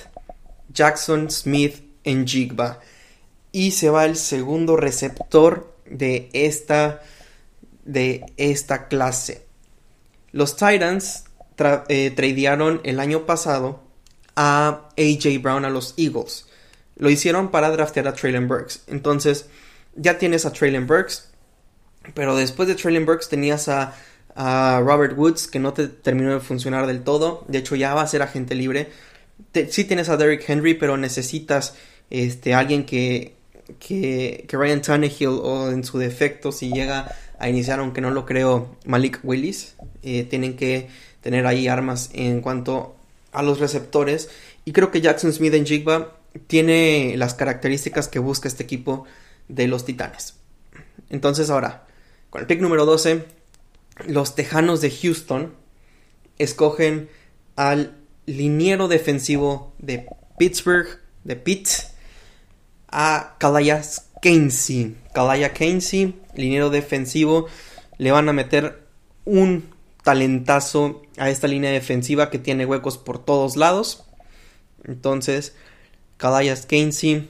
Jackson 0.72 1.30
Smith 1.30 1.82
en 2.04 2.26
Jigba 2.26 2.80
y 3.52 3.72
se 3.72 3.90
va 3.90 4.04
el 4.04 4.16
segundo 4.16 4.76
receptor 4.76 5.74
de 5.86 6.28
esta, 6.32 7.02
de 7.84 8.26
esta 8.36 8.88
clase. 8.88 9.46
Los 10.32 10.56
Titans 10.56 11.24
eh, 11.88 12.12
tradearon 12.14 12.80
el 12.84 13.00
año 13.00 13.24
pasado 13.24 13.82
a 14.36 14.90
AJ 14.98 15.40
Brown 15.40 15.64
a 15.64 15.70
los 15.70 15.94
Eagles. 15.96 16.46
Lo 16.96 17.10
hicieron 17.10 17.50
para 17.50 17.70
draftear 17.70 18.08
a 18.08 18.12
Traylon 18.12 18.46
Burks. 18.46 18.82
Entonces, 18.86 19.46
ya 19.96 20.18
tienes 20.18 20.46
a 20.46 20.52
Traylon 20.52 20.86
Burks. 20.86 21.30
Pero 22.14 22.36
después 22.36 22.68
de 22.68 22.74
Traylon 22.74 23.06
Burks 23.06 23.28
tenías 23.28 23.68
a, 23.68 23.94
Robert 24.36 25.16
Woods, 25.16 25.48
que 25.48 25.58
no 25.58 25.72
te 25.72 25.88
terminó 25.88 26.34
de 26.34 26.40
funcionar 26.40 26.86
del 26.86 27.02
todo. 27.02 27.44
De 27.48 27.58
hecho, 27.58 27.74
ya 27.74 27.94
va 27.94 28.02
a 28.02 28.06
ser 28.06 28.20
agente 28.20 28.54
libre. 28.54 28.90
sí 29.70 29.84
tienes 29.84 30.10
a 30.10 30.18
Derrick 30.18 30.44
Henry, 30.46 30.74
pero 30.74 30.98
necesitas 30.98 31.74
este, 32.10 32.52
alguien 32.52 32.84
que, 32.84 33.34
que, 33.78 34.46
Ryan 34.50 34.82
Tannehill 34.82 35.40
o 35.42 35.70
en 35.70 35.84
su 35.84 35.98
defecto, 35.98 36.52
si 36.52 36.70
llega 36.70 37.14
a 37.38 37.48
iniciar, 37.48 37.80
aunque 37.80 38.02
no 38.02 38.10
lo 38.10 38.26
creo, 38.26 38.76
Malik 38.84 39.20
Willis. 39.22 39.74
Eh, 40.02 40.24
tienen 40.24 40.56
que 40.56 40.88
tener 41.22 41.46
ahí 41.46 41.66
armas 41.66 42.10
en 42.12 42.42
cuanto 42.42 42.94
a 43.32 43.42
los 43.42 43.58
receptores. 43.58 44.28
Y 44.66 44.72
creo 44.72 44.90
que 44.90 45.00
Jackson 45.00 45.32
Smith 45.32 45.54
en 45.54 45.64
Jigba 45.64 46.12
tiene 46.46 47.14
las 47.16 47.32
características 47.32 48.08
que 48.08 48.18
busca 48.18 48.48
este 48.48 48.64
equipo 48.64 49.06
de 49.48 49.68
los 49.68 49.84
Titanes. 49.84 50.34
Entonces 51.10 51.50
ahora, 51.50 51.86
con 52.30 52.40
el 52.40 52.46
pick 52.46 52.60
número 52.60 52.84
12, 52.84 53.24
los 54.06 54.34
Tejanos 54.34 54.80
de 54.80 54.90
Houston 54.90 55.54
escogen 56.38 57.08
al 57.54 57.96
liniero 58.26 58.88
defensivo 58.88 59.72
de 59.78 60.06
Pittsburgh, 60.38 61.00
de 61.24 61.36
Pitt, 61.36 61.68
a 62.88 63.36
Kalaya 63.38 63.82
Keynesy. 64.20 64.96
Kalaya 65.14 65.52
Keynesy, 65.52 66.14
liniero 66.34 66.70
defensivo, 66.70 67.46
le 67.98 68.10
van 68.10 68.28
a 68.28 68.32
meter 68.32 68.86
un 69.24 69.70
talentazo 70.02 71.02
a 71.16 71.30
esta 71.30 71.48
línea 71.48 71.70
defensiva 71.70 72.30
que 72.30 72.38
tiene 72.38 72.66
huecos 72.66 72.98
por 72.98 73.24
todos 73.24 73.56
lados. 73.56 74.04
Entonces, 74.84 75.54
Kalaya 76.16 76.54
Keynesy 76.56 77.28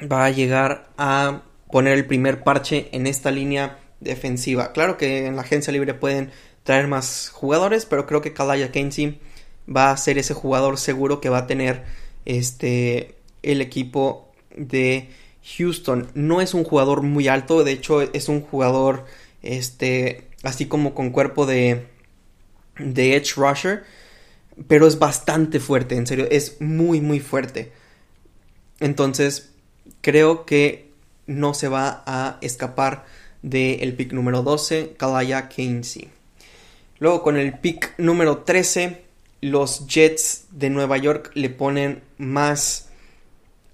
va 0.00 0.24
a 0.24 0.30
llegar 0.30 0.90
a 0.96 1.42
poner 1.70 1.94
el 1.94 2.06
primer 2.06 2.42
parche 2.42 2.88
en 2.92 3.06
esta 3.06 3.30
línea 3.30 3.78
defensiva. 4.00 4.72
Claro 4.72 4.96
que 4.96 5.26
en 5.26 5.36
la 5.36 5.42
agencia 5.42 5.72
libre 5.72 5.94
pueden 5.94 6.30
traer 6.62 6.86
más 6.86 7.30
jugadores, 7.30 7.86
pero 7.86 8.06
creo 8.06 8.20
que 8.20 8.32
Kalaya 8.32 8.72
Keynesy 8.72 9.18
va 9.74 9.90
a 9.90 9.96
ser 9.96 10.18
ese 10.18 10.34
jugador 10.34 10.78
seguro 10.78 11.20
que 11.20 11.28
va 11.28 11.38
a 11.38 11.46
tener 11.46 11.84
este 12.24 13.14
el 13.42 13.60
equipo 13.60 14.32
de 14.56 15.10
Houston. 15.56 16.08
No 16.14 16.40
es 16.40 16.54
un 16.54 16.64
jugador 16.64 17.02
muy 17.02 17.28
alto, 17.28 17.64
de 17.64 17.72
hecho 17.72 18.02
es 18.02 18.28
un 18.28 18.40
jugador 18.42 19.04
este 19.42 20.28
así 20.42 20.66
como 20.66 20.94
con 20.94 21.10
cuerpo 21.10 21.46
de 21.46 21.86
de 22.78 23.16
edge 23.16 23.34
rusher, 23.36 23.84
pero 24.68 24.86
es 24.86 24.98
bastante 24.98 25.60
fuerte, 25.60 25.96
en 25.96 26.06
serio, 26.06 26.26
es 26.30 26.60
muy 26.60 27.00
muy 27.00 27.20
fuerte. 27.20 27.72
Entonces, 28.80 29.50
creo 30.00 30.44
que 30.46 30.90
no 31.26 31.54
se 31.54 31.68
va 31.68 32.02
a 32.06 32.38
escapar 32.40 33.04
del 33.42 33.94
pick 33.94 34.12
número 34.12 34.42
12, 34.42 34.94
Kalaya 34.96 35.48
Keynesy. 35.48 36.08
Luego 36.98 37.22
con 37.22 37.36
el 37.36 37.58
pick 37.58 37.94
número 37.98 38.38
13, 38.38 39.04
los 39.40 39.86
Jets 39.86 40.46
de 40.50 40.70
Nueva 40.70 40.96
York 40.96 41.30
le 41.34 41.50
ponen 41.50 42.02
más 42.18 42.88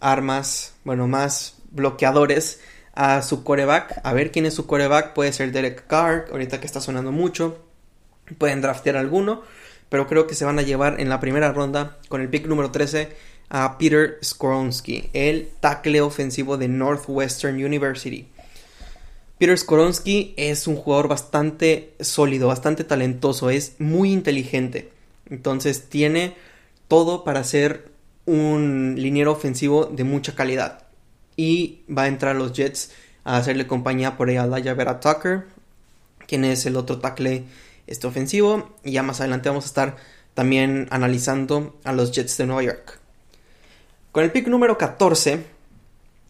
armas, 0.01 0.75
bueno, 0.85 1.07
más 1.07 1.57
bloqueadores 1.71 2.61
a 2.95 3.23
su 3.23 3.45
coreback. 3.45 4.01
A 4.03 4.13
ver 4.13 4.33
quién 4.33 4.47
es 4.47 4.55
su 4.55 4.67
coreback. 4.67 5.13
Puede 5.15 5.33
ser 5.33 5.53
Derek 5.53 5.87
Carr, 5.87 6.27
ahorita 6.31 6.61
que 6.61 6.67
está 6.67 6.81
sonando 6.81 7.13
mucho. 7.13 7.65
Pueden 8.39 8.61
draftear 8.61 8.97
alguno, 8.97 9.43
pero 9.89 10.07
creo 10.07 10.27
que 10.27 10.35
se 10.35 10.45
van 10.45 10.59
a 10.59 10.63
llevar 10.63 11.01
en 11.01 11.09
la 11.09 11.21
primera 11.21 11.53
ronda 11.53 11.99
con 12.09 12.21
el 12.21 12.29
pick 12.29 12.47
número 12.47 12.71
13 12.71 13.11
a 13.55 13.77
Peter 13.77 14.19
Skoronsky, 14.25 15.11
el 15.13 15.51
tackle 15.61 16.01
ofensivo 16.01 16.57
de 16.57 16.69
Northwestern 16.69 17.63
University. 17.63 18.27
Peter 19.37 19.59
Skoronsky 19.59 20.33
es 20.39 20.67
un 20.67 20.77
jugador 20.77 21.09
bastante 21.09 21.93
sólido, 22.01 22.49
bastante 22.49 22.83
talentoso, 22.83 23.51
es 23.51 23.75
muy 23.79 24.11
inteligente. 24.11 24.91
Entonces 25.29 25.91
tiene 25.91 26.35
todo 26.89 27.25
para 27.25 27.45
ser 27.45 27.91
un 28.25 28.95
liniero 28.97 29.33
ofensivo 29.33 29.85
de 29.85 30.05
mucha 30.05 30.35
calidad. 30.35 30.87
Y 31.37 31.81
va 31.95 32.05
a 32.05 32.09
entrar 32.09 32.35
a 32.35 32.39
los 32.39 32.55
Jets 32.55 32.93
a 33.23 33.37
hacerle 33.37 33.67
compañía 33.67 34.17
por 34.17 34.31
ahí 34.31 34.39
a 34.39 34.47
Vera 34.47 34.99
Tucker, 34.99 35.45
quien 36.27 36.47
es 36.47 36.65
el 36.65 36.77
otro 36.77 37.01
tackle 37.01 37.45
este 37.87 38.07
ofensivo. 38.07 38.77
Y 38.83 38.93
ya 38.93 39.03
más 39.03 39.21
adelante 39.21 39.51
vamos 39.51 39.65
a 39.65 39.69
estar 39.69 39.97
también 40.33 40.89
analizando 40.91 41.79
a 41.85 41.93
los 41.93 42.13
Jets 42.13 42.39
de 42.39 42.47
Nueva 42.47 42.63
York. 42.63 43.02
Con 44.13 44.25
el 44.25 44.31
pick 44.31 44.47
número 44.47 44.77
14, 44.77 45.43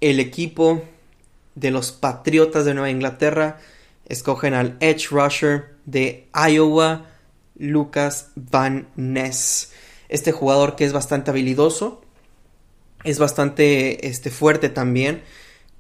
el 0.00 0.20
equipo 0.20 0.84
de 1.56 1.72
los 1.72 1.90
Patriotas 1.90 2.64
de 2.64 2.74
Nueva 2.74 2.90
Inglaterra 2.90 3.58
escogen 4.06 4.54
al 4.54 4.76
Edge 4.78 5.08
Rusher 5.10 5.74
de 5.84 6.28
Iowa, 6.32 7.06
Lucas 7.56 8.28
Van 8.36 8.86
Ness. 8.94 9.72
Este 10.08 10.30
jugador 10.30 10.76
que 10.76 10.84
es 10.84 10.92
bastante 10.92 11.32
habilidoso, 11.32 12.04
es 13.02 13.18
bastante 13.18 14.06
este, 14.06 14.30
fuerte 14.30 14.68
también. 14.68 15.24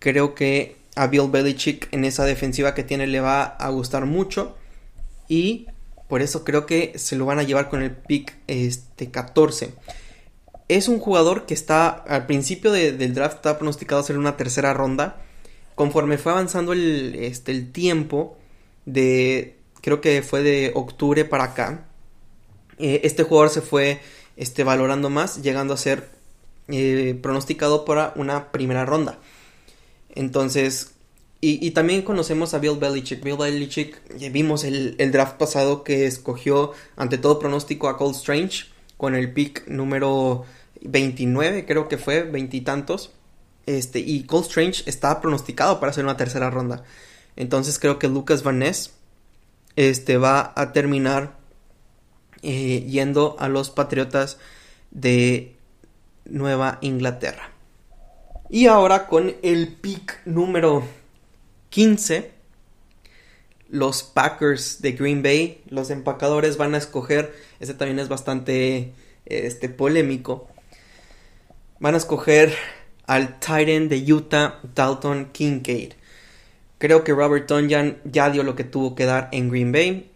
Creo 0.00 0.34
que 0.34 0.78
a 0.96 1.06
Bill 1.06 1.30
Belichick 1.30 1.86
en 1.92 2.04
esa 2.04 2.24
defensiva 2.24 2.74
que 2.74 2.82
tiene 2.82 3.06
le 3.06 3.20
va 3.20 3.44
a 3.44 3.68
gustar 3.68 4.06
mucho. 4.06 4.56
Y 5.28 5.68
por 6.08 6.20
eso 6.20 6.42
creo 6.42 6.66
que 6.66 6.98
se 6.98 7.14
lo 7.14 7.26
van 7.26 7.38
a 7.38 7.44
llevar 7.44 7.68
con 7.68 7.80
el 7.80 7.92
pick 7.92 8.38
este, 8.48 9.12
14 9.12 9.72
es 10.68 10.88
un 10.88 10.98
jugador 10.98 11.46
que 11.46 11.54
está 11.54 11.88
al 11.88 12.26
principio 12.26 12.72
del 12.72 13.14
draft 13.14 13.36
está 13.36 13.58
pronosticado 13.58 14.00
a 14.00 14.04
ser 14.04 14.18
una 14.18 14.36
tercera 14.36 14.72
ronda. 14.72 15.22
Conforme 15.74 16.18
fue 16.18 16.32
avanzando 16.32 16.72
el, 16.72 17.14
este, 17.16 17.52
el 17.52 17.72
tiempo 17.72 18.36
de 18.84 19.56
creo 19.80 20.00
que 20.00 20.22
fue 20.22 20.42
de 20.42 20.72
octubre 20.74 21.24
para 21.24 21.44
acá, 21.44 21.86
eh, 22.78 23.00
este 23.04 23.24
jugador 23.24 23.50
se 23.50 23.60
fue 23.60 24.00
este, 24.36 24.64
valorando 24.64 25.10
más, 25.10 25.42
llegando 25.42 25.74
a 25.74 25.76
ser 25.76 26.08
eh, 26.68 27.18
pronosticado 27.20 27.84
para 27.84 28.12
una 28.16 28.50
primera 28.52 28.86
ronda. 28.86 29.18
Entonces, 30.14 30.92
y, 31.44 31.72
también 31.72 32.02
conocemos 32.02 32.54
a 32.54 32.58
Bill 32.60 32.76
Belichick. 32.76 33.24
Bill 33.24 33.36
Belichick, 33.36 34.00
vimos 34.30 34.62
el, 34.62 34.94
el, 34.98 35.10
draft 35.10 35.38
pasado 35.38 35.82
que 35.82 36.06
escogió 36.06 36.70
ante 36.94 37.18
todo 37.18 37.40
pronóstico 37.40 37.88
a 37.88 37.98
Cold 37.98 38.14
Strange 38.14 38.66
con 39.02 39.16
el 39.16 39.32
pick 39.32 39.66
número 39.66 40.44
29, 40.80 41.66
creo 41.66 41.88
que 41.88 41.98
fue, 41.98 42.22
veintitantos. 42.22 43.10
Este, 43.66 43.98
y 43.98 44.22
Cold 44.26 44.44
Strange 44.46 44.84
estaba 44.86 45.20
pronosticado 45.20 45.80
para 45.80 45.90
hacer 45.90 46.04
una 46.04 46.16
tercera 46.16 46.50
ronda. 46.50 46.84
Entonces 47.34 47.80
creo 47.80 47.98
que 47.98 48.06
Lucas 48.06 48.44
Van 48.44 48.60
Ness 48.60 48.92
este, 49.74 50.18
va 50.18 50.52
a 50.54 50.70
terminar 50.70 51.36
eh, 52.42 52.86
yendo 52.88 53.34
a 53.40 53.48
los 53.48 53.70
Patriotas 53.70 54.38
de 54.92 55.56
Nueva 56.24 56.78
Inglaterra. 56.80 57.50
Y 58.50 58.68
ahora 58.68 59.08
con 59.08 59.34
el 59.42 59.66
pick 59.66 60.20
número 60.26 60.84
15, 61.70 62.30
los 63.68 64.04
Packers 64.04 64.80
de 64.80 64.92
Green 64.92 65.24
Bay, 65.24 65.60
los 65.70 65.90
empacadores 65.90 66.56
van 66.56 66.76
a 66.76 66.78
escoger, 66.78 67.34
este 67.62 67.74
también 67.74 68.00
es 68.00 68.08
bastante 68.08 68.92
este, 69.24 69.68
polémico, 69.68 70.48
van 71.78 71.94
a 71.94 71.98
escoger 71.98 72.52
al 73.06 73.38
Titan 73.38 73.88
de 73.88 74.12
Utah, 74.12 74.58
Dalton 74.74 75.30
Kincaid. 75.32 75.92
Creo 76.78 77.04
que 77.04 77.12
Robert 77.12 77.46
Tonyan 77.46 77.98
ya 78.04 78.30
dio 78.30 78.42
lo 78.42 78.56
que 78.56 78.64
tuvo 78.64 78.96
que 78.96 79.04
dar 79.04 79.28
en 79.30 79.48
Green 79.48 79.70
Bay. 79.70 80.10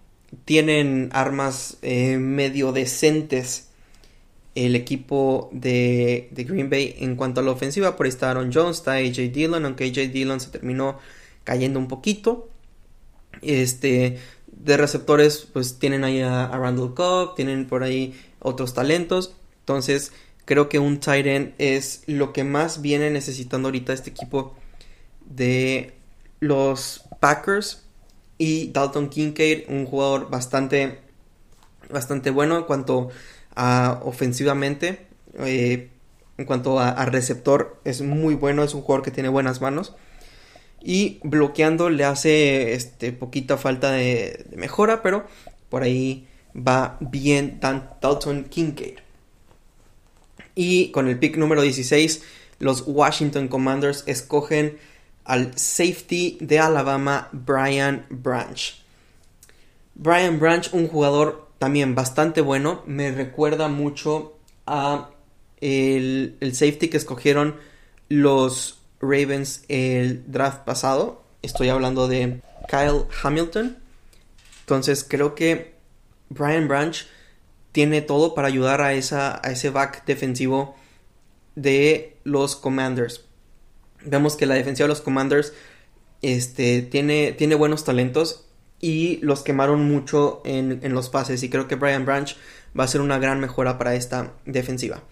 Tienen 0.44 1.10
armas 1.12 1.78
eh, 1.82 2.18
medio 2.18 2.72
decentes 2.72 3.68
el 4.56 4.74
equipo 4.74 5.48
de, 5.52 6.28
Green 6.32 6.68
Bay 6.68 6.96
en 6.98 7.14
cuanto 7.14 7.40
a 7.40 7.44
la 7.44 7.52
ofensiva. 7.52 7.94
Por 7.96 8.06
ahí 8.06 8.10
está 8.10 8.30
Aaron 8.30 8.50
Jones, 8.52 8.78
está 8.78 8.94
AJ 8.94 9.32
Dillon, 9.32 9.64
aunque 9.64 9.84
AJ 9.84 10.10
Dillon 10.10 10.40
se 10.40 10.50
terminó 10.50 10.98
cayendo 11.44 11.78
un 11.78 11.86
poquito. 11.86 12.48
Este, 13.42 14.18
de 14.66 14.76
receptores, 14.76 15.48
pues 15.52 15.78
tienen 15.78 16.04
ahí 16.04 16.20
a, 16.20 16.48
Randall 16.48 16.94
Cobb, 16.94 17.34
tienen 17.36 17.66
por 17.66 17.82
ahí 17.82 18.14
otros 18.40 18.74
talentos. 18.74 19.34
Entonces, 19.60 20.12
Creo 20.46 20.68
que 20.68 20.78
un 20.78 21.00
tight 21.00 21.26
end 21.26 21.54
es 21.58 22.04
lo 22.06 22.32
que 22.32 22.44
más 22.44 22.80
viene 22.80 23.10
necesitando 23.10 23.66
ahorita 23.66 23.92
este 23.92 24.10
equipo 24.10 24.54
de 25.28 25.92
los 26.38 27.02
Packers. 27.18 27.82
Y 28.38 28.68
Dalton 28.68 29.08
Kincaid, 29.08 29.64
un 29.68 29.86
jugador 29.86 30.30
bastante, 30.30 31.00
bastante 31.90 32.30
bueno 32.30 32.58
en 32.58 32.62
cuanto 32.62 33.08
a 33.56 34.00
ofensivamente. 34.04 35.08
Eh, 35.40 35.90
en 36.38 36.44
cuanto 36.44 36.78
a, 36.78 37.04
receptor, 37.06 37.80
es 37.84 38.02
muy 38.02 38.36
bueno, 38.36 38.62
es 38.62 38.72
un 38.72 38.82
jugador 38.82 39.04
que 39.04 39.10
tiene 39.10 39.28
buenas 39.28 39.60
manos. 39.60 39.96
Y 40.82 41.20
bloqueando 41.24 41.90
le 41.90 42.04
hace 42.04 42.74
este, 42.74 43.12
poquita 43.12 43.56
falta 43.56 43.90
de, 43.90 44.46
mejora, 44.54 45.02
pero 45.02 45.26
por 45.68 45.82
ahí 45.82 46.26
va 46.56 46.96
bien 47.00 47.58
Dalton 47.60 48.44
Kincaid. 48.44 48.98
Y 50.54 50.90
con 50.90 51.08
el 51.08 51.18
pick 51.18 51.36
número 51.36 51.62
16, 51.62 52.22
los 52.60 52.84
Washington 52.86 53.48
Commanders 53.48 54.04
escogen 54.06 54.78
al 55.24 55.58
safety 55.58 56.38
de 56.40 56.58
Alabama, 56.58 57.28
Brian 57.32 58.06
Branch. 58.08 58.82
Brian 59.94 60.38
Branch, 60.38 60.68
un 60.72 60.88
jugador 60.88 61.48
también 61.58 61.94
bastante 61.94 62.40
bueno, 62.40 62.82
me 62.86 63.10
recuerda 63.10 63.68
mucho 63.68 64.38
a 64.66 65.10
el, 65.60 66.36
el 66.40 66.54
safety 66.54 66.88
que 66.88 66.96
escogieron 66.96 67.56
los 68.08 68.75
Ravens 69.00 69.64
el 69.68 70.30
draft 70.30 70.64
pasado. 70.64 71.22
Estoy 71.42 71.68
hablando 71.68 72.08
de 72.08 72.40
Kyle 72.68 73.04
Hamilton. 73.22 73.78
Entonces 74.60 75.04
creo 75.08 75.34
que 75.34 75.74
Brian 76.28 76.68
Branch 76.68 77.06
tiene 77.72 78.00
todo 78.00 78.34
para 78.34 78.48
ayudar 78.48 78.80
a, 78.80 78.94
esa, 78.94 79.40
a 79.44 79.50
ese 79.52 79.70
back 79.70 80.04
defensivo 80.06 80.76
de 81.54 82.16
los 82.24 82.56
Commanders. 82.56 83.24
Vemos 84.04 84.36
que 84.36 84.46
la 84.46 84.54
defensiva 84.54 84.84
de 84.84 84.90
los 84.90 85.00
Commanders 85.00 85.52
este, 86.22 86.82
tiene, 86.82 87.32
tiene 87.32 87.54
buenos 87.54 87.84
talentos 87.84 88.46
y 88.80 89.18
los 89.18 89.42
quemaron 89.42 89.88
mucho 89.90 90.42
en, 90.44 90.80
en, 90.82 90.94
los 90.94 91.08
pases 91.08 91.42
y 91.42 91.50
creo 91.50 91.68
que 91.68 91.76
Brian 91.76 92.04
Branch 92.04 92.36
va 92.78 92.84
a 92.84 92.88
ser 92.88 93.00
una 93.00 93.18
gran 93.18 93.40
mejora 93.40 93.78
para 93.78 93.94
esta 93.94 94.34
defensiva. 94.44 95.02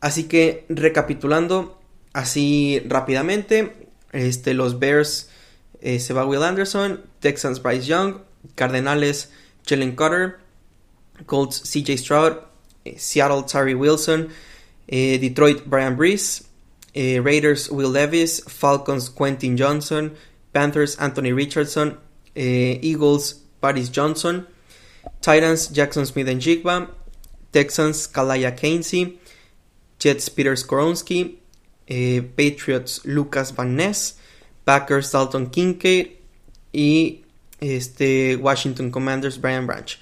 Así 0.00 0.24
que 0.24 0.66
recapitulando 0.68 1.77
así 2.18 2.82
rápidamente, 2.84 3.88
este, 4.12 4.52
los 4.52 4.80
Bears 4.80 5.30
eh, 5.80 6.00
se 6.00 6.12
va 6.12 6.26
Will 6.26 6.42
Anderson, 6.42 7.00
Texans 7.20 7.62
Bryce 7.62 7.86
Young, 7.86 8.22
Cardenales 8.56 9.30
Jalen 9.64 9.94
Cutter, 9.94 10.40
Colts 11.26 11.62
CJ 11.62 11.96
Stroud, 11.98 12.38
eh, 12.84 12.96
Seattle 12.98 13.44
Tari 13.44 13.74
Wilson, 13.74 14.30
eh, 14.88 15.18
Detroit 15.18 15.62
Brian 15.66 15.96
Brees, 15.96 16.44
Raiders 16.94 17.70
Will 17.70 17.90
Levis, 17.90 18.42
Falcons 18.48 19.08
Quentin 19.08 19.56
Johnson, 19.56 20.16
Panthers 20.52 20.96
Anthony 20.96 21.32
Richardson, 21.32 21.96
Eagles 22.34 23.34
Paris 23.60 23.88
Johnson, 23.88 24.48
Titans 25.20 25.68
Jackson 25.68 26.04
Smith 26.06 26.26
and 26.26 26.40
Jigba, 26.40 26.88
Texans 27.52 28.08
Kalaya 28.08 28.50
Kainsey, 28.50 29.16
Jets 30.00 30.28
Peter 30.28 30.54
Skoronski, 30.54 31.37
Patriots 31.88 33.02
Lucas 33.04 33.54
Van 33.54 33.76
Ness, 33.76 34.18
Packers 34.64 35.10
Dalton 35.12 35.50
Kincaid 35.50 36.08
y 36.72 37.24
este, 37.60 38.36
Washington 38.36 38.90
Commanders 38.90 39.40
Brian 39.40 39.66
Branch. 39.66 39.98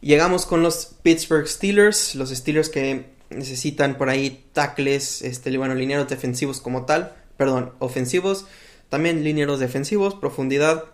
Llegamos 0.00 0.46
con 0.46 0.62
los 0.62 0.94
Pittsburgh 1.02 1.46
Steelers, 1.46 2.14
los 2.14 2.30
Steelers 2.30 2.68
que 2.68 3.06
necesitan 3.30 3.96
por 3.96 4.08
ahí 4.08 4.44
tackles, 4.52 5.22
este, 5.22 5.56
bueno, 5.56 5.74
linieros 5.74 6.08
defensivos 6.08 6.60
como 6.60 6.84
tal, 6.84 7.14
perdón, 7.36 7.72
ofensivos, 7.78 8.46
también 8.88 9.24
linieros 9.24 9.60
defensivos, 9.60 10.14
profundidad 10.14 10.84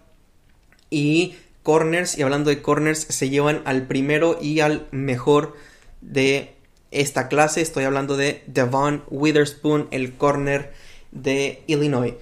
y 0.91 1.37
corners. 1.63 2.19
Y 2.19 2.23
hablando 2.23 2.51
de 2.51 2.63
corners, 2.63 3.01
se 3.01 3.31
llevan 3.31 3.63
al 3.65 3.87
primero 3.87 4.39
y 4.41 4.61
al 4.61 4.87
mejor 4.91 5.57
de 6.01 6.56
esta 7.01 7.29
clase. 7.29 7.61
Estoy 7.61 7.85
hablando 7.85 8.17
de 8.17 8.43
Devon 8.47 9.03
Witherspoon, 9.11 9.89
el 9.91 10.15
corner 10.15 10.73
de 11.13 11.63
Illinois. 11.67 12.15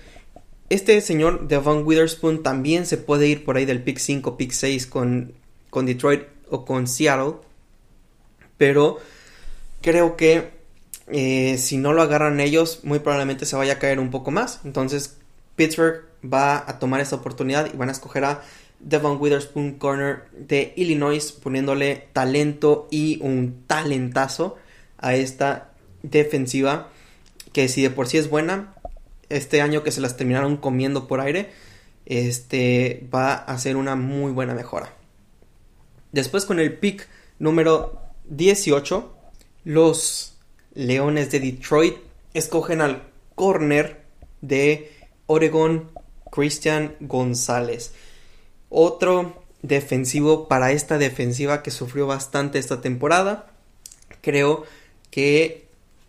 Este 0.70 1.00
señor 1.00 1.46
Devon 1.46 1.86
Witherspoon 1.86 2.42
también 2.42 2.86
se 2.86 2.96
puede 2.96 3.28
ir 3.28 3.44
por 3.44 3.56
ahí 3.56 3.64
del 3.64 3.82
pick 3.82 3.98
5, 3.98 4.36
pick 4.36 4.52
6 4.52 4.86
con, 4.86 5.32
con 5.70 5.86
Detroit 5.86 6.22
o 6.50 6.64
con 6.64 6.86
Seattle. 6.86 7.34
Pero 8.56 8.98
creo 9.80 10.16
que 10.16 10.50
eh, 11.08 11.58
si 11.58 11.76
no 11.76 11.92
lo 11.92 12.02
agarran 12.02 12.40
ellos, 12.40 12.80
muy 12.82 12.98
probablemente 12.98 13.46
se 13.46 13.56
vaya 13.56 13.74
a 13.74 13.78
caer 13.78 14.00
un 14.00 14.10
poco 14.10 14.30
más. 14.30 14.60
Entonces 14.64 15.16
Pittsburgh 15.56 16.04
va 16.24 16.64
a 16.66 16.78
tomar 16.78 17.00
esa 17.00 17.16
oportunidad 17.16 17.72
y 17.72 17.76
van 17.76 17.88
a 17.90 17.92
escoger 17.92 18.24
a 18.24 18.42
Devon 18.80 19.18
Witherspoon 19.20 19.74
Corner 19.74 20.24
de 20.32 20.72
Illinois, 20.76 21.32
poniéndole 21.32 22.08
talento 22.12 22.88
y 22.90 23.18
un 23.22 23.64
talentazo 23.66 24.56
a 25.04 25.14
esta 25.14 25.70
defensiva 26.02 26.88
que 27.52 27.68
si 27.68 27.82
de 27.82 27.90
por 27.90 28.08
sí 28.08 28.16
es 28.16 28.30
buena, 28.30 28.74
este 29.28 29.60
año 29.60 29.84
que 29.84 29.92
se 29.92 30.00
las 30.00 30.16
terminaron 30.16 30.56
comiendo 30.56 31.06
por 31.06 31.20
aire, 31.20 31.50
este 32.06 33.06
va 33.14 33.34
a 33.34 33.58
ser 33.58 33.76
una 33.76 33.96
muy 33.96 34.32
buena 34.32 34.54
mejora. 34.54 34.94
Después 36.10 36.46
con 36.46 36.58
el 36.58 36.78
pick 36.78 37.06
número 37.38 38.00
18, 38.30 39.14
los 39.64 40.36
Leones 40.72 41.30
de 41.30 41.40
Detroit 41.40 41.96
escogen 42.32 42.80
al 42.80 43.02
corner 43.34 44.04
de 44.40 44.90
Oregon, 45.26 45.90
Christian 46.32 46.96
González. 47.00 47.92
Otro 48.70 49.44
defensivo 49.62 50.48
para 50.48 50.72
esta 50.72 50.96
defensiva 50.96 51.62
que 51.62 51.70
sufrió 51.70 52.06
bastante 52.06 52.58
esta 52.58 52.80
temporada. 52.80 53.50
Creo 54.22 54.64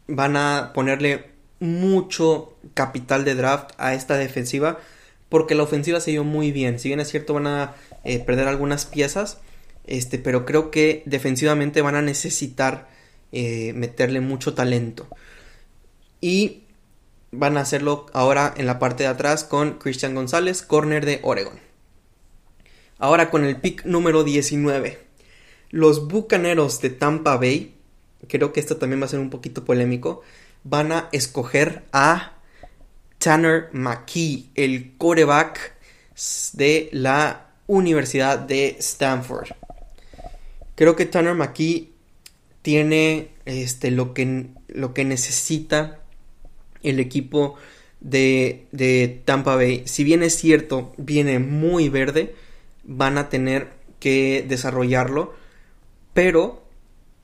van 0.07 0.37
a 0.37 0.71
ponerle 0.73 1.25
mucho 1.59 2.55
capital 2.73 3.25
de 3.25 3.35
draft 3.35 3.71
a 3.77 3.93
esta 3.93 4.17
defensiva 4.17 4.79
porque 5.29 5.55
la 5.55 5.63
ofensiva 5.63 5.99
se 5.99 6.11
dio 6.11 6.23
muy 6.23 6.51
bien. 6.51 6.79
Si 6.79 6.89
bien 6.89 6.99
es 6.99 7.09
cierto 7.09 7.33
van 7.33 7.47
a 7.47 7.75
eh, 8.03 8.19
perder 8.19 8.47
algunas 8.47 8.85
piezas, 8.85 9.39
este, 9.85 10.17
pero 10.17 10.45
creo 10.45 10.71
que 10.71 11.03
defensivamente 11.05 11.81
van 11.81 11.95
a 11.95 12.01
necesitar 12.01 12.87
eh, 13.31 13.73
meterle 13.73 14.21
mucho 14.21 14.53
talento. 14.53 15.07
Y 16.21 16.63
van 17.31 17.57
a 17.57 17.61
hacerlo 17.61 18.05
ahora 18.13 18.53
en 18.55 18.65
la 18.65 18.79
parte 18.79 19.03
de 19.03 19.09
atrás 19.09 19.43
con 19.43 19.77
Christian 19.77 20.15
González, 20.15 20.61
corner 20.61 21.05
de 21.05 21.19
Oregon. 21.21 21.59
Ahora 22.97 23.29
con 23.29 23.43
el 23.43 23.57
pick 23.57 23.83
número 23.85 24.23
19. 24.23 24.99
Los 25.69 26.07
Bucaneros 26.07 26.79
de 26.79 26.91
Tampa 26.91 27.35
Bay, 27.35 27.74
creo 28.27 28.53
que 28.53 28.59
esto 28.59 28.77
también 28.77 29.01
va 29.01 29.05
a 29.05 29.09
ser 29.09 29.19
un 29.19 29.29
poquito 29.29 29.65
polémico, 29.65 30.21
van 30.63 30.91
a 30.91 31.09
escoger 31.11 31.83
a 31.91 32.33
Tanner 33.17 33.69
McKee, 33.73 34.49
el 34.55 34.97
coreback 34.97 35.73
de 36.53 36.89
la 36.91 37.49
Universidad 37.67 38.39
de 38.39 38.75
Stanford. 38.79 39.49
Creo 40.75 40.95
que 40.95 41.05
Tanner 41.05 41.35
McKee 41.35 41.91
tiene 42.61 43.29
este, 43.45 43.91
lo, 43.91 44.13
que, 44.13 44.47
lo 44.67 44.93
que 44.93 45.05
necesita 45.05 45.99
el 46.83 46.99
equipo 46.99 47.55
de, 47.99 48.67
de 48.71 49.21
Tampa 49.25 49.55
Bay. 49.55 49.83
Si 49.85 50.03
bien 50.03 50.21
es 50.23 50.35
cierto, 50.35 50.93
viene 50.97 51.39
muy 51.39 51.89
verde, 51.89 52.35
van 52.83 53.17
a 53.17 53.29
tener 53.29 53.69
que 53.99 54.45
desarrollarlo, 54.47 55.33
pero 56.13 56.64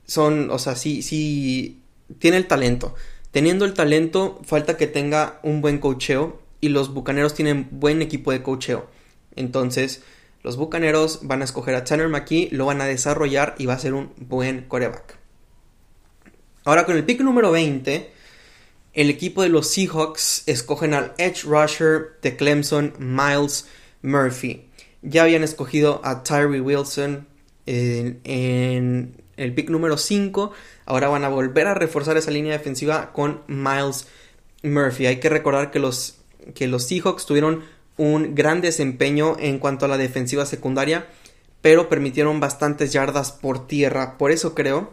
son, 0.04 0.50
o 0.50 0.58
sea, 0.58 0.76
sí, 0.76 1.02
sí, 1.02 1.82
tiene 2.18 2.36
el 2.36 2.46
talento. 2.46 2.94
Teniendo 3.30 3.64
el 3.64 3.74
talento, 3.74 4.40
falta 4.44 4.76
que 4.76 4.86
tenga 4.86 5.40
un 5.42 5.60
buen 5.60 5.78
cocheo 5.78 6.40
y 6.60 6.68
los 6.68 6.92
Bucaneros 6.92 7.34
tienen 7.34 7.68
buen 7.70 8.02
equipo 8.02 8.30
de 8.30 8.42
cocheo. 8.42 8.88
Entonces, 9.36 10.02
los 10.42 10.56
Bucaneros 10.56 11.20
van 11.22 11.40
a 11.40 11.44
escoger 11.44 11.74
a 11.74 11.84
Tanner 11.84 12.08
McKee, 12.08 12.48
lo 12.50 12.66
van 12.66 12.80
a 12.80 12.86
desarrollar 12.86 13.54
y 13.58 13.66
va 13.66 13.74
a 13.74 13.78
ser 13.78 13.94
un 13.94 14.12
buen 14.16 14.62
coreback. 14.62 15.18
Ahora 16.64 16.84
con 16.84 16.96
el 16.96 17.04
pick 17.04 17.20
número 17.20 17.50
20, 17.50 18.12
el 18.92 19.10
equipo 19.10 19.42
de 19.42 19.48
los 19.48 19.68
Seahawks 19.68 20.42
escogen 20.46 20.94
al 20.94 21.14
Edge 21.18 21.44
Rusher 21.44 22.18
de 22.22 22.36
Clemson, 22.36 22.92
Miles 22.98 23.66
Murphy. 24.02 24.68
Ya 25.02 25.22
habían 25.22 25.42
escogido 25.42 26.00
a 26.04 26.22
Tyree 26.22 26.60
Wilson 26.60 27.26
en, 27.66 28.20
en 28.24 29.22
el 29.42 29.54
pick 29.54 29.70
número 29.70 29.96
5 29.96 30.52
Ahora 30.86 31.08
van 31.08 31.24
a 31.24 31.28
volver 31.28 31.66
a 31.66 31.74
reforzar 31.74 32.16
esa 32.16 32.30
línea 32.30 32.52
defensiva 32.52 33.12
con 33.12 33.42
Miles 33.46 34.06
Murphy. 34.62 35.06
Hay 35.06 35.20
que 35.20 35.28
recordar 35.28 35.70
que 35.70 35.78
los, 35.78 36.16
que 36.54 36.66
los 36.66 36.84
Seahawks 36.84 37.26
tuvieron 37.26 37.64
un 37.96 38.34
gran 38.34 38.60
desempeño 38.60 39.36
en 39.38 39.58
cuanto 39.58 39.84
a 39.84 39.88
la 39.88 39.96
defensiva 39.96 40.44
secundaria, 40.46 41.06
pero 41.60 41.88
permitieron 41.88 42.40
bastantes 42.40 42.92
yardas 42.92 43.32
por 43.32 43.66
tierra. 43.66 44.18
Por 44.18 44.32
eso 44.32 44.54
creo 44.54 44.90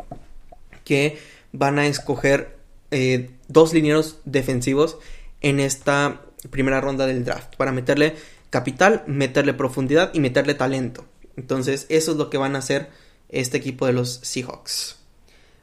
que 0.84 1.18
van 1.52 1.80
a 1.80 1.88
escoger 1.88 2.58
eh, 2.92 3.32
dos 3.48 3.74
linieros 3.74 4.20
defensivos 4.26 4.98
en 5.42 5.60
esta 5.60 6.22
primera 6.52 6.82
ronda 6.82 7.08
del 7.08 7.26
draft 7.26 7.56
para 7.56 7.72
meterle 7.72 8.16
capital, 8.50 9.04
meterle 9.08 9.54
profundidad 9.54 10.12
y 10.14 10.20
meterle 10.20 10.54
talento. 10.54 11.06
Entonces, 11.36 11.86
eso 11.90 12.12
es 12.12 12.18
lo 12.18 12.30
que 12.30 12.38
van 12.38 12.56
a 12.56 12.60
hacer 12.60 12.90
este 13.30 13.58
equipo 13.58 13.86
de 13.86 13.94
los 13.94 14.20
Seahawks. 14.24 14.98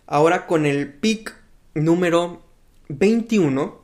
Ahora 0.06 0.46
con 0.46 0.66
el 0.66 0.92
pick 0.92 1.34
número 1.74 2.42
21, 2.88 3.80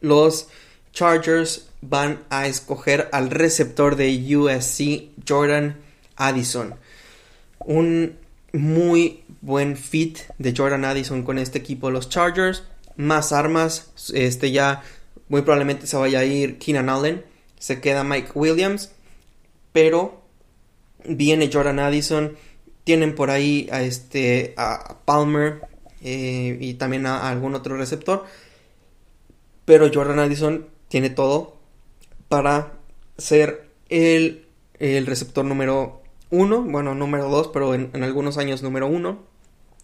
los 0.00 0.48
Chargers 0.92 1.68
van 1.80 2.24
a 2.30 2.46
escoger 2.46 3.08
al 3.12 3.30
receptor 3.30 3.96
de 3.96 4.36
USC, 4.36 5.10
Jordan 5.26 5.78
Addison. 6.16 6.74
un 7.58 8.18
muy 8.52 9.24
buen 9.40 9.76
fit 9.76 10.18
de 10.38 10.54
Jordan 10.56 10.84
Addison 10.84 11.24
con 11.24 11.38
este 11.38 11.58
equipo 11.58 11.88
de 11.88 11.94
los 11.94 12.08
Chargers. 12.08 12.62
Más 12.96 13.32
armas. 13.32 13.92
Este 14.14 14.52
ya 14.52 14.82
muy 15.28 15.42
probablemente 15.42 15.86
se 15.86 15.96
vaya 15.96 16.20
a 16.20 16.24
ir 16.24 16.58
Keenan 16.58 16.88
Allen. 16.88 17.24
Se 17.58 17.80
queda 17.80 18.04
Mike 18.04 18.30
Williams. 18.34 18.92
Pero 19.72 20.22
viene 21.04 21.50
Jordan 21.52 21.80
Addison. 21.80 22.36
Tienen 22.84 23.14
por 23.14 23.30
ahí 23.30 23.68
a 23.72 23.82
este 23.82 24.54
a 24.56 24.98
Palmer 25.04 25.62
eh, 26.02 26.58
y 26.60 26.74
también 26.74 27.06
a, 27.06 27.28
algún 27.28 27.54
otro 27.54 27.76
receptor. 27.76 28.24
Pero 29.64 29.90
Jordan 29.92 30.18
Addison 30.18 30.68
tiene 30.88 31.10
todo 31.10 31.56
para 32.28 32.74
ser 33.16 33.70
el, 33.88 34.46
el 34.78 35.06
receptor 35.06 35.44
número 35.44 36.02
uno, 36.30 36.62
bueno, 36.62 36.94
número 36.94 37.28
dos, 37.28 37.48
pero 37.48 37.74
en, 37.74 37.90
algunos 38.02 38.38
años 38.38 38.62
número 38.62 38.86
uno, 38.86 39.24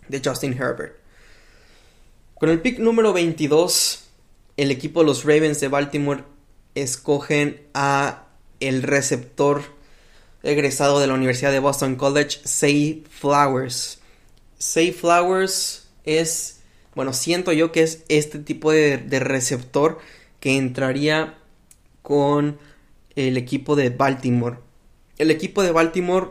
de 0.08 0.20
Justin 0.24 0.52
Herbert. 0.52 0.96
Con 2.34 2.48
el 2.48 2.60
pick 2.60 2.78
número 2.78 3.12
22, 3.12 4.08
el 4.56 4.70
equipo 4.70 5.00
de 5.00 5.06
los 5.06 5.24
Ravens 5.24 5.60
de 5.60 5.68
Baltimore 5.68 6.24
escogen 6.74 7.62
a 7.74 8.26
el 8.58 8.82
receptor 8.82 9.62
egresado 10.42 11.00
de 11.00 11.06
la 11.06 11.14
Universidad 11.14 11.52
de 11.52 11.58
Boston 11.58 11.96
College, 11.96 12.40
Say 12.44 13.04
Flowers. 13.10 13.98
Say 14.58 14.92
Flowers 14.92 15.88
es, 16.04 16.60
bueno, 16.94 17.12
siento 17.12 17.52
yo 17.52 17.72
que 17.72 17.82
es 17.82 18.04
este 18.08 18.38
tipo 18.38 18.72
de, 18.72 18.98
receptor 19.20 19.98
que 20.40 20.56
entraría 20.56 21.38
con 22.02 22.58
el 23.16 23.36
equipo 23.36 23.76
de 23.76 23.90
Baltimore. 23.90 24.58
El 25.18 25.30
equipo 25.30 25.62
de 25.62 25.72
Baltimore, 25.72 26.28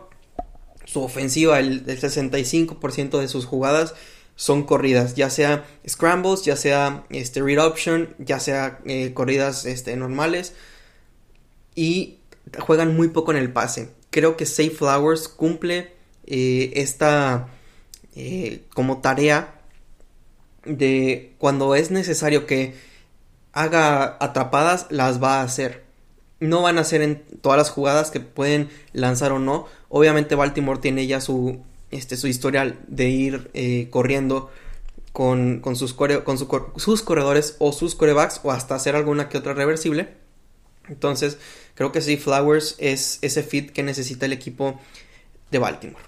su 0.86 1.02
ofensiva, 1.02 1.60
el, 1.60 1.86
65% 1.86 3.20
de 3.20 3.28
sus 3.28 3.46
jugadas 3.46 3.94
son 4.36 4.64
corridas, 4.64 5.16
ya 5.16 5.30
sea 5.30 5.66
scrambles, 5.88 6.44
ya 6.44 6.56
sea 6.56 7.04
este, 7.10 7.42
read 7.42 7.64
option, 7.64 8.16
ya 8.20 8.40
sea 8.40 8.80
eh, 8.86 9.14
corridas 9.14 9.66
este, 9.66 9.96
normales 9.98 10.54
y 11.76 12.20
juegan 12.58 12.96
muy 12.96 13.10
poco 13.10 13.32
en 13.32 13.38
el 13.38 13.52
pase. 13.52 13.90
Creo 14.10 14.38
que 14.38 14.46
Safe 14.46 14.72
Flowers 14.72 15.28
cumple 15.28 15.94
eh, 16.26 16.72
esta 16.76 17.48
eh, 18.16 18.64
como 18.74 19.02
tarea 19.02 19.62
de 20.66 21.34
cuando 21.38 21.76
es 21.76 21.92
necesario 21.92 22.46
que 22.46 22.76
haga 23.54 24.18
atrapadas, 24.20 24.88
las 24.90 25.22
va 25.22 25.42
a 25.42 25.44
hacer 25.44 25.90
no 26.40 26.62
van 26.62 26.78
a 26.78 26.84
ser 26.84 27.02
en 27.02 27.24
todas 27.42 27.58
las 27.58 27.70
jugadas 27.70 28.12
que 28.12 28.20
pueden 28.20 28.70
lanzar 28.94 29.32
o 29.32 29.40
no. 29.40 29.66
Obviamente 29.90 30.36
Baltimore 30.36 30.80
tiene 30.80 31.06
ya 31.08 31.22
su, 31.22 31.60
este, 31.92 32.18
su 32.18 32.28
historial 32.28 32.80
de 32.88 33.10
ir 33.10 33.52
eh, 33.54 33.88
corriendo 33.90 34.50
con, 35.12 35.62
sus, 35.76 35.94
con 35.94 36.38
sus 36.78 37.02
corredores 37.02 37.56
o 37.60 37.74
sus 37.74 37.96
corebacks 37.96 38.40
o 38.44 38.52
hasta 38.52 38.76
hacer 38.76 38.96
alguna 38.96 39.28
que 39.28 39.38
otra 39.38 39.54
reversible. 39.54 40.16
Entonces 40.90 41.38
creo 41.76 41.92
que 41.92 42.02
sí, 42.02 42.18
Flowers 42.18 42.76
es 42.80 43.20
ese 43.22 43.44
fit 43.44 43.72
que 43.72 43.84
necesita 43.84 44.26
el 44.26 44.34
equipo 44.34 44.80
de 45.52 45.60
Baltimore. 45.60 46.04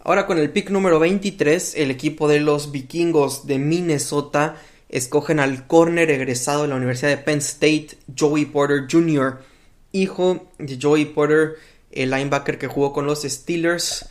Ahora 0.00 0.26
con 0.26 0.38
el 0.38 0.50
pick 0.50 0.70
número 0.70 0.98
23, 0.98 1.74
el 1.76 1.90
equipo 1.90 2.28
de 2.28 2.40
los 2.40 2.72
vikingos 2.72 3.46
de 3.46 3.58
Minnesota 3.58 4.56
escogen 4.88 5.40
al 5.40 5.66
corner 5.66 6.10
egresado 6.10 6.62
de 6.62 6.68
la 6.68 6.76
Universidad 6.76 7.10
de 7.10 7.18
Penn 7.18 7.38
State, 7.38 7.98
Joey 8.18 8.46
Porter 8.46 8.86
Jr., 8.90 9.42
hijo 9.92 10.48
de 10.58 10.78
Joey 10.80 11.06
Porter, 11.06 11.56
el 11.90 12.10
linebacker 12.10 12.58
que 12.58 12.68
jugó 12.68 12.92
con 12.92 13.06
los 13.06 13.22
Steelers 13.22 14.08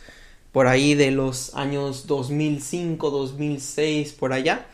por 0.52 0.66
ahí 0.66 0.94
de 0.94 1.10
los 1.10 1.54
años 1.54 2.06
2005, 2.06 3.10
2006, 3.10 4.12
por 4.12 4.32
allá. 4.32 4.66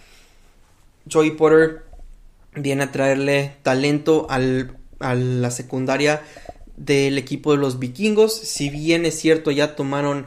Joey 1.10 1.32
Porter 1.32 1.84
viene 2.54 2.84
a 2.84 2.92
traerle 2.92 3.56
talento 3.62 4.26
al, 4.30 4.76
a 5.04 5.14
la 5.14 5.50
secundaria 5.50 6.22
del 6.76 7.18
equipo 7.18 7.52
de 7.52 7.58
los 7.58 7.78
vikingos. 7.78 8.34
Si 8.34 8.70
bien 8.70 9.06
es 9.06 9.18
cierto, 9.18 9.50
ya 9.50 9.76
tomaron 9.76 10.26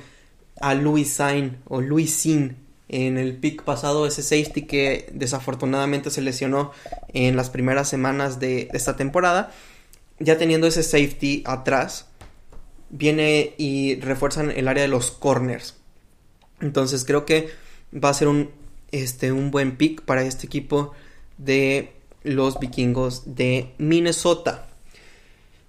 a 0.61 0.73
Louis 0.73 1.11
Sain 1.11 1.57
o 1.65 1.81
Louis 1.81 2.13
Sin 2.13 2.57
en 2.89 3.17
el 3.17 3.35
pick 3.35 3.63
pasado, 3.63 4.07
ese 4.07 4.23
safety 4.23 4.61
que 4.61 5.09
desafortunadamente 5.11 6.09
se 6.09 6.21
lesionó 6.21 6.71
en 7.09 7.35
las 7.35 7.49
primeras 7.49 7.89
semanas 7.89 8.39
de, 8.39 8.69
esta 8.73 8.95
temporada. 8.95 9.51
Ya 10.19 10.37
teniendo 10.37 10.67
ese 10.67 10.83
safety 10.83 11.43
atrás, 11.45 12.07
viene 12.89 13.53
y 13.57 13.99
refuerzan 13.99 14.51
el 14.51 14.67
área 14.67 14.83
de 14.83 14.87
los 14.87 15.11
corners. 15.11 15.75
Entonces 16.61 17.03
creo 17.03 17.25
que 17.25 17.49
va 17.93 18.09
a 18.09 18.13
ser 18.13 18.29
un, 18.29 18.51
este, 18.91 19.31
un 19.31 19.51
buen 19.51 19.75
pick 19.75 20.01
para 20.03 20.23
este 20.23 20.47
equipo 20.47 20.93
de 21.37 21.91
los 22.23 22.59
vikingos 22.59 23.35
de 23.35 23.73
Minnesota. 23.77 24.66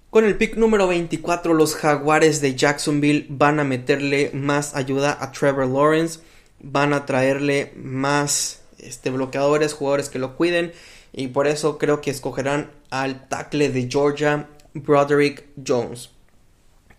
Con 0.09 0.25
el 0.25 0.37
pick 0.37 0.55
número 0.55 0.87
24, 0.87 1.53
los 1.53 1.75
jaguares 1.75 2.41
de 2.41 2.55
Jacksonville 2.55 3.27
van 3.29 3.59
a 3.59 3.63
meterle 3.63 4.31
más 4.33 4.75
ayuda 4.75 5.17
a 5.19 5.31
Trevor 5.31 5.67
Lawrence 5.67 6.19
van 6.61 6.93
a 6.93 7.05
traerle 7.05 7.73
más 7.75 8.61
este, 8.77 9.09
bloqueadores, 9.09 9.73
jugadores 9.73 10.09
que 10.09 10.19
lo 10.19 10.35
cuiden. 10.35 10.73
Y 11.11 11.27
por 11.27 11.47
eso 11.47 11.77
creo 11.77 12.01
que 12.01 12.11
escogerán 12.11 12.71
al 12.89 13.27
tackle 13.27 13.69
de 13.69 13.87
Georgia, 13.89 14.47
Broderick 14.73 15.45
Jones. 15.65 16.11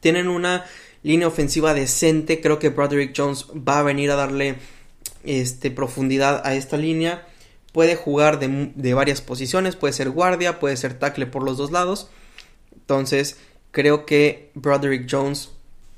Tienen 0.00 0.28
una 0.28 0.64
línea 1.02 1.28
ofensiva 1.28 1.74
decente. 1.74 2.40
Creo 2.40 2.58
que 2.58 2.70
Broderick 2.70 3.14
Jones 3.16 3.46
va 3.46 3.78
a 3.78 3.82
venir 3.82 4.10
a 4.10 4.16
darle 4.16 4.56
este, 5.24 5.70
profundidad 5.70 6.42
a 6.44 6.54
esta 6.54 6.76
línea. 6.76 7.26
Puede 7.72 7.94
jugar 7.94 8.40
de, 8.40 8.72
de 8.74 8.94
varias 8.94 9.20
posiciones. 9.20 9.76
Puede 9.76 9.92
ser 9.92 10.10
guardia, 10.10 10.58
puede 10.58 10.76
ser 10.76 10.98
tackle 10.98 11.26
por 11.26 11.44
los 11.44 11.56
dos 11.56 11.70
lados. 11.70 12.10
Entonces 12.74 13.36
creo 13.70 14.06
que 14.06 14.50
Broderick 14.54 15.08
Jones 15.10 15.50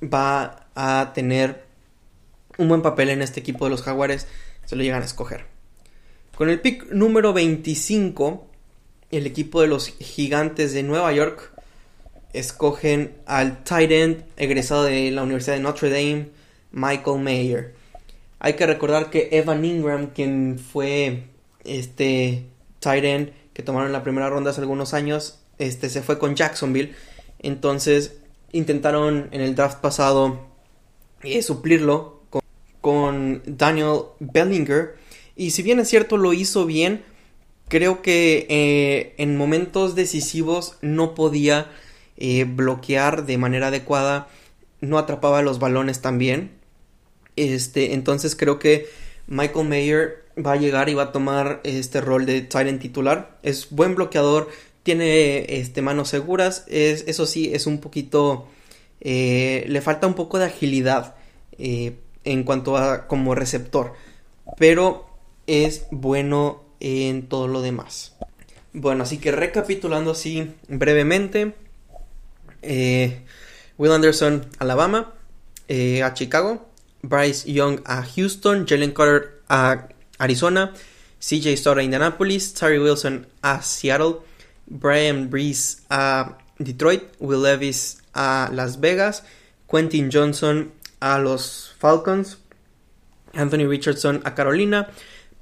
va 0.02 0.66
a 0.74 1.12
tener 1.14 1.64
un 2.58 2.68
buen 2.68 2.82
papel 2.82 3.10
en 3.10 3.22
este 3.22 3.40
equipo 3.40 3.64
de 3.64 3.70
los 3.70 3.82
Jaguares, 3.82 4.26
se 4.64 4.76
lo 4.76 4.82
llegan 4.82 5.02
a 5.02 5.06
escoger. 5.06 5.46
Con 6.36 6.48
el 6.48 6.60
pick 6.60 6.90
número 6.90 7.32
25, 7.32 8.46
el 9.10 9.26
equipo 9.26 9.60
de 9.60 9.68
los 9.68 9.88
Gigantes 9.88 10.72
de 10.72 10.82
Nueva 10.82 11.12
York 11.12 11.52
escogen 12.32 13.14
al 13.26 13.62
tight 13.64 13.90
end 13.90 14.24
egresado 14.36 14.84
de 14.84 15.10
la 15.10 15.22
Universidad 15.22 15.56
de 15.56 15.62
Notre 15.62 15.90
Dame, 15.90 16.30
Michael 16.72 17.20
Mayer. 17.20 17.74
Hay 18.38 18.54
que 18.54 18.66
recordar 18.66 19.10
que 19.10 19.28
Evan 19.32 19.64
Ingram, 19.64 20.08
quien 20.08 20.58
fue 20.58 21.24
este 21.64 22.46
tight 22.80 23.04
end 23.04 23.32
que 23.52 23.62
tomaron 23.62 23.88
en 23.88 23.92
la 23.92 24.02
primera 24.02 24.30
ronda 24.30 24.50
hace 24.50 24.62
algunos 24.62 24.94
años, 24.94 25.41
este 25.66 25.88
se 25.90 26.02
fue 26.02 26.18
con 26.18 26.34
Jacksonville. 26.34 26.94
Entonces 27.38 28.16
intentaron 28.52 29.28
en 29.32 29.40
el 29.40 29.54
draft 29.54 29.80
pasado 29.80 30.40
eh, 31.22 31.42
suplirlo 31.42 32.22
con 32.80 33.42
Daniel 33.46 34.00
Bellinger. 34.20 34.96
Y 35.36 35.50
si 35.52 35.62
bien 35.62 35.80
es 35.80 35.88
cierto 35.88 36.16
lo 36.16 36.32
hizo 36.32 36.66
bien, 36.66 37.02
creo 37.68 38.02
que 38.02 38.46
eh, 38.50 39.14
en 39.16 39.36
momentos 39.36 39.94
decisivos 39.94 40.76
no 40.82 41.14
podía 41.14 41.70
eh, 42.18 42.44
bloquear 42.44 43.24
de 43.24 43.38
manera 43.38 43.68
adecuada, 43.68 44.28
no 44.80 44.98
atrapaba 44.98 45.42
los 45.42 45.58
balones 45.58 46.02
tan 46.02 46.18
bien. 46.18 46.50
Este, 47.36 47.94
entonces 47.94 48.36
creo 48.36 48.58
que 48.58 48.86
Michael 49.26 49.68
Mayer 49.68 50.24
va 50.44 50.52
a 50.52 50.56
llegar 50.56 50.88
y 50.88 50.94
va 50.94 51.04
a 51.04 51.12
tomar 51.12 51.60
este 51.64 52.00
rol 52.00 52.26
de 52.26 52.42
Tyrant 52.42 52.80
titular. 52.80 53.38
Es 53.42 53.70
buen 53.70 53.94
bloqueador, 53.94 54.50
tiene 54.82 55.58
este, 55.60 55.82
manos 55.82 56.08
seguras. 56.08 56.64
Es, 56.68 57.04
eso 57.06 57.26
sí, 57.26 57.52
es 57.52 57.66
un 57.66 57.78
poquito. 57.78 58.46
Eh, 59.00 59.64
le 59.68 59.80
falta 59.80 60.06
un 60.06 60.14
poco 60.14 60.38
de 60.38 60.46
agilidad 60.46 61.16
en 61.58 62.44
cuanto 62.44 62.76
a 62.76 63.06
como 63.06 63.34
receptor, 63.34 63.92
pero 64.58 65.06
es 65.46 65.86
bueno 65.90 66.64
en 66.80 67.28
todo 67.28 67.48
lo 67.48 67.62
demás. 67.62 68.14
Bueno, 68.72 69.02
así 69.02 69.18
que 69.18 69.30
recapitulando 69.32 70.12
así 70.12 70.50
brevemente, 70.68 71.54
eh, 72.62 73.22
Will 73.76 73.92
Anderson, 73.92 74.46
Alabama, 74.58 75.12
eh, 75.68 76.02
a 76.02 76.14
Chicago, 76.14 76.68
Bryce 77.02 77.52
Young 77.52 77.80
a 77.84 78.02
Houston, 78.02 78.66
Jalen 78.66 78.92
Carter 78.92 79.42
a 79.48 79.88
Arizona, 80.18 80.72
CJ 81.20 81.56
Stroud 81.56 81.78
a 81.78 81.82
Indianapolis, 81.82 82.54
Terry 82.54 82.78
Wilson 82.78 83.26
a 83.42 83.62
Seattle, 83.62 84.16
Brian 84.72 85.28
Breeze 85.28 85.82
a 85.90 86.38
Detroit, 86.58 87.02
Will 87.20 87.40
Levis 87.40 88.00
a 88.14 88.48
Las 88.52 88.80
Vegas, 88.80 89.22
Quentin 89.66 90.10
Johnson 90.10 90.72
a 91.00 91.18
los 91.18 91.74
Falcons, 91.78 92.38
Anthony 93.34 93.66
Richardson 93.66 94.22
a 94.24 94.34
Carolina, 94.34 94.88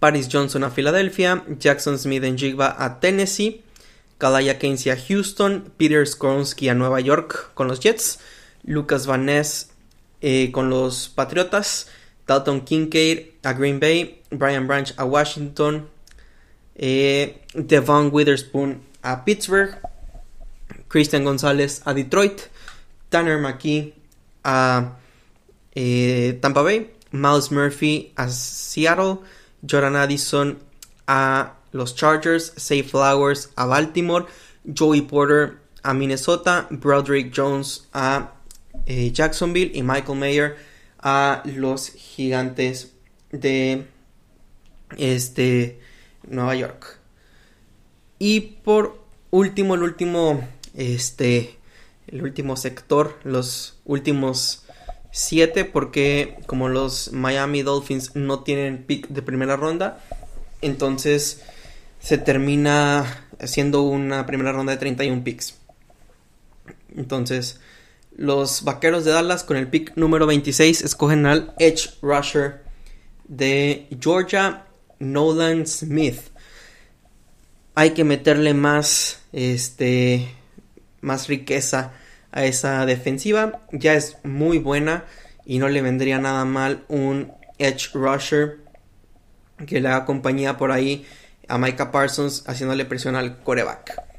Paris 0.01 0.29
Johnson 0.29 0.65
a 0.65 0.71
Filadelfia, 0.71 1.45
Jackson 1.59 1.99
Smith 1.99 2.25
en 2.25 2.37
Jigba 2.37 2.75
a 2.79 2.99
Tennessee, 3.01 3.63
Kalaya 4.19 4.59
Keynes 4.59 4.87
a 4.87 4.97
Houston, 4.97 5.73
Peter 5.77 6.07
Skronsky 6.07 6.69
a 6.69 6.75
Nueva 6.75 7.01
York 7.01 7.53
con 7.55 7.69
los 7.69 7.81
Jets, 7.81 8.19
Lucas 8.65 9.07
Van 9.07 9.27
Ness 9.27 9.71
eh, 10.23 10.51
con 10.53 10.71
los 10.71 11.09
Patriotas, 11.09 11.89
Dalton 12.27 12.63
Kincaid 12.63 13.33
a 13.45 13.53
Green 13.53 13.79
Bay, 13.79 14.23
Brian 14.31 14.67
Branch 14.67 14.93
a 14.97 15.05
Washington, 15.05 15.89
eh, 16.77 17.43
Devon 17.55 18.11
Witherspoon 18.13 18.90
a 19.03 19.25
Pittsburgh, 19.25 19.77
Christian 20.89 21.25
González 21.25 21.83
a 21.87 21.95
Detroit, 21.95 22.49
Tanner 23.09 23.39
McKee 23.39 23.93
a 24.45 24.93
eh, 25.75 26.39
Tampa 26.41 26.63
Bay, 26.63 26.91
Miles 27.13 27.51
Murphy 27.51 28.13
a 28.17 28.29
Seattle, 28.29 29.23
Jordan 29.65 29.97
Addison 29.97 30.59
a 31.07 31.53
los 31.73 31.95
Chargers, 31.95 32.53
Safe 32.57 32.89
Flowers 32.89 33.49
a 33.57 33.67
Baltimore, 33.67 34.27
Joey 34.73 35.03
Porter 35.03 35.61
a 35.85 35.95
Minnesota, 35.95 36.67
Broderick 36.71 37.33
Jones 37.33 37.89
a 37.95 38.31
eh, 38.87 39.11
Jacksonville 39.11 39.73
y 39.75 39.83
Michael 39.83 40.19
Mayer 40.19 40.57
a 41.03 41.43
los 41.45 41.91
Gigantes 41.91 42.93
de 43.31 43.87
este 44.99 45.81
Nueva 46.29 46.55
York. 46.57 47.00
Y 48.21 48.41
por 48.63 49.03
último, 49.31 49.75
el 49.75 49.83
último 49.83 50.47
este 50.75 51.57
el 52.07 52.23
último 52.23 52.57
sector, 52.57 53.19
los 53.25 53.79
últimos 53.85 54.65
siete 55.11 55.65
porque 55.65 56.37
como 56.47 56.69
los 56.69 57.13
Miami 57.13 57.63
Dolphins 57.63 58.15
no 58.15 58.41
tienen 58.41 58.85
pick 58.85 59.09
de 59.09 59.23
primera 59.23 59.57
ronda, 59.57 60.05
entonces 60.61 61.43
se 61.99 62.19
termina 62.19 63.27
siendo 63.45 63.83
una 63.83 64.27
primera 64.27 64.53
ronda 64.53 64.73
de 64.73 64.79
31 64.79 65.25
picks. 65.25 65.55
Entonces, 66.95 67.59
los 68.17 68.65
Vaqueros 68.65 69.07
de 69.07 69.13
Dallas 69.13 69.45
con 69.45 69.57
el 69.57 69.69
pick 69.69 69.97
número 69.97 70.27
26 70.27 70.83
escogen 70.83 71.25
al 71.25 71.55
Edge 71.59 71.91
Rusher 72.03 72.65
de 73.29 73.87
Georgia, 73.99 74.67
Nolan 74.99 75.67
Smith. 75.67 76.21
Hay 77.75 77.91
que 77.91 78.05
meterle 78.05 78.55
más, 78.55 79.21
este, 79.33 80.29
más 81.01 81.29
riqueza 81.29 81.93
a 82.33 82.45
esa 82.45 82.85
defensiva. 82.87 83.63
Ya 83.73 83.95
es 83.95 84.19
muy 84.25 84.59
buena 84.59 85.05
y 85.47 85.59
no 85.59 85.69
le 85.69 85.83
vendría 85.83 86.19
nada 86.19 86.45
mal 86.45 86.85
un 86.89 87.33
Edge 87.59 87.91
Rusher 87.95 88.59
que 89.67 89.81
le 89.81 89.89
haga 89.89 90.05
compañía 90.05 90.57
por 90.57 90.73
ahí 90.73 91.07
a 91.49 91.59
Micah 91.59 91.91
Parsons 91.91 92.45
haciéndole 92.47 92.85
presión 92.85 93.17
al 93.17 93.43
coreback 93.43 94.11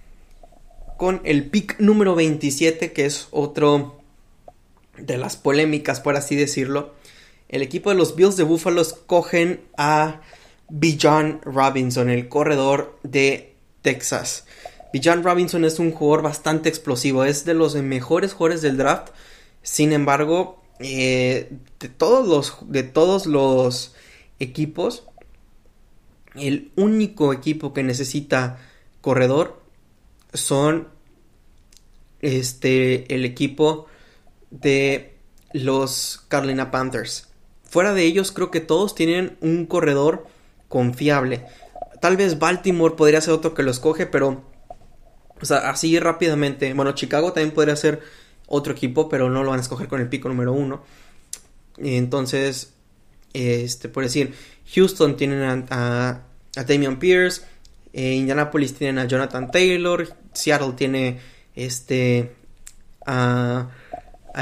con 1.02 1.20
el 1.24 1.50
pick 1.50 1.80
número 1.80 2.14
27, 2.14 2.94
que 2.94 3.08
es 3.08 3.28
otro 3.32 4.04
de 5.00 5.18
las 5.18 5.36
polémicas, 5.36 6.00
por 6.00 6.16
así 6.16 6.36
decirlo. 6.36 6.94
El 7.50 7.64
equipo 7.64 7.90
de 7.90 7.96
los 7.96 8.16
Bills 8.16 8.38
de 8.38 8.44
Buffalo 8.44 8.84
cogen 9.08 9.62
a 9.76 10.22
Bijan 10.74 11.42
Robinson, 11.44 12.10
el 12.10 12.30
corredor 12.30 12.98
de 13.04 13.56
Texas. 13.82 14.46
Bijan 14.94 15.22
Robinson 15.22 15.66
es 15.66 15.80
un 15.80 15.92
jugador 15.92 16.24
bastante 16.24 16.70
explosivo, 16.70 17.26
es 17.26 17.44
de 17.44 17.54
los 17.54 17.76
mejores 17.76 18.32
jugadores 18.32 18.62
del 18.62 18.78
draft. 18.78 19.10
Sin 19.64 19.92
embargo, 19.92 20.64
eh, 20.80 21.52
de, 21.80 21.90
todos 21.90 22.26
los, 22.26 22.72
de 22.72 22.84
todos 22.84 23.26
los 23.26 23.94
equipos, 24.40 25.04
el 26.36 26.72
único 26.78 27.34
equipo 27.34 27.74
que 27.74 27.84
necesita 27.84 28.58
corredor 29.02 29.62
son 30.34 30.88
este 32.22 33.14
el 33.14 33.26
equipo 33.26 33.88
de 34.52 35.18
los 35.52 36.24
Carolina 36.30 36.72
Panthers. 36.72 37.28
Fuera 37.66 37.94
de 37.94 38.04
ellos 38.04 38.32
creo 38.32 38.52
que 38.52 38.62
todos 38.62 38.96
tienen 38.96 39.38
un 39.42 39.66
corredor 39.66 40.28
confiable. 40.72 41.46
Tal 42.02 42.18
vez 42.18 42.40
Baltimore 42.40 42.96
podría 42.96 43.22
ser 43.22 43.36
otro 43.36 43.54
que 43.54 43.62
lo 43.62 43.70
escoge, 43.70 44.08
pero 44.08 44.44
o 45.40 45.46
sea, 45.46 45.70
así 45.70 46.00
rápidamente. 46.00 46.74
Bueno, 46.74 46.94
Chicago 46.94 47.34
también 47.34 47.52
podría 47.52 47.76
ser 47.76 48.02
otro 48.48 48.74
equipo, 48.74 49.10
pero 49.10 49.30
no 49.30 49.44
lo 49.44 49.52
van 49.52 49.60
a 49.60 49.62
escoger 49.62 49.88
con 49.88 50.02
el 50.02 50.10
pico 50.10 50.30
número 50.30 50.54
uno. 50.54 50.84
Entonces, 51.78 52.74
este, 53.34 53.90
por 53.90 54.04
decir, 54.04 54.34
Houston 54.74 55.18
tienen 55.18 55.42
a, 55.44 55.66
a, 55.70 56.10
a 56.56 56.64
Damian 56.64 56.98
Pierce, 56.98 57.44
eh, 57.94 58.14
Indianapolis 58.14 58.74
tienen 58.74 59.00
a 59.00 59.06
Jonathan 59.06 59.52
Taylor, 59.52 60.08
Seattle 60.34 60.74
tiene 60.76 61.20
este 61.56 62.36
a, 63.06 63.70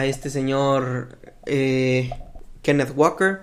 este 0.03 0.29
señor 0.29 1.17
eh, 1.45 2.11
Kenneth 2.61 2.93
Walker. 2.95 3.41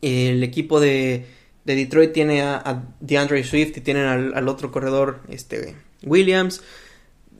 El 0.00 0.42
equipo 0.42 0.80
de, 0.80 1.26
de 1.64 1.74
Detroit 1.76 2.12
tiene 2.12 2.42
a, 2.42 2.84
DeAndre 3.00 3.42
Swift 3.44 3.76
y 3.76 3.80
tienen 3.80 4.06
al, 4.06 4.48
otro 4.48 4.70
corredor 4.70 5.20
este, 5.28 5.76
Williams. 6.02 6.62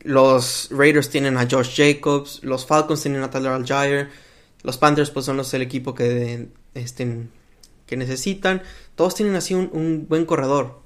Los 0.03 0.69
Raiders 0.71 1.09
tienen 1.09 1.37
a 1.37 1.47
Josh 1.49 1.75
Jacobs. 1.75 2.43
Los 2.43 2.65
Falcons 2.65 3.01
tienen 3.01 3.23
a 3.23 3.29
Tyler 3.29 3.51
Algier. 3.51 4.09
Los 4.63 4.77
Panthers 4.77 5.11
pues 5.11 5.25
son 5.25 5.37
los 5.37 5.53
el 5.53 5.61
equipo 5.61 5.93
que, 5.93 6.47
este, 6.73 7.27
que 7.85 7.97
necesitan. 7.97 8.61
Todos 8.95 9.15
tienen 9.15 9.35
así 9.35 9.53
un, 9.53 9.69
un 9.73 10.07
buen 10.07 10.25
corredor. 10.25 10.79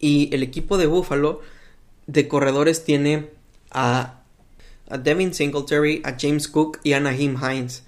Y 0.00 0.34
el 0.34 0.42
equipo 0.42 0.78
de 0.78 0.86
Buffalo 0.86 1.42
de 2.08 2.26
corredores 2.26 2.84
tiene 2.84 3.30
a, 3.70 4.22
Devin 5.02 5.34
Singletary, 5.34 6.00
a 6.04 6.16
James 6.18 6.48
Cook 6.48 6.80
y 6.82 6.94
a 6.94 7.00
Naheem 7.00 7.36
Hines. 7.36 7.84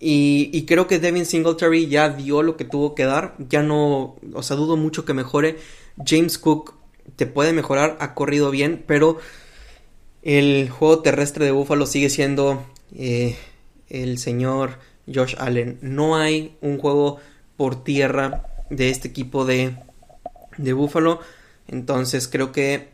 Y, 0.00 0.64
creo 0.66 0.86
que 0.86 1.00
Devin 1.00 1.26
Singletary 1.26 1.88
ya 1.88 2.10
dio 2.10 2.42
lo 2.42 2.56
que 2.56 2.64
tuvo 2.64 2.94
que 2.94 3.04
dar. 3.04 3.34
Ya 3.38 3.62
no, 3.62 4.16
o 4.32 4.42
sea, 4.42 4.56
dudo 4.56 4.76
mucho 4.76 5.04
que 5.04 5.14
mejore. 5.14 5.58
James 6.04 6.38
Cook 6.38 6.74
te 7.16 7.26
puede 7.26 7.52
mejorar, 7.52 7.96
ha 8.00 8.14
corrido 8.14 8.50
bien, 8.50 8.84
pero 8.86 9.18
el 10.22 10.70
juego 10.70 11.00
terrestre 11.00 11.44
de 11.44 11.52
Buffalo 11.52 11.86
sigue 11.86 12.10
siendo 12.10 12.64
eh, 12.94 13.36
el 13.88 14.18
señor 14.18 14.78
Josh 15.12 15.34
Allen. 15.38 15.78
No 15.80 16.16
hay 16.16 16.56
un 16.60 16.78
juego 16.78 17.18
por 17.56 17.82
tierra 17.82 18.44
de 18.70 18.90
este 18.90 19.08
equipo 19.08 19.44
de, 19.44 19.76
de 20.58 20.72
Buffalo. 20.74 21.20
Entonces 21.66 22.28
creo 22.28 22.52
que 22.52 22.88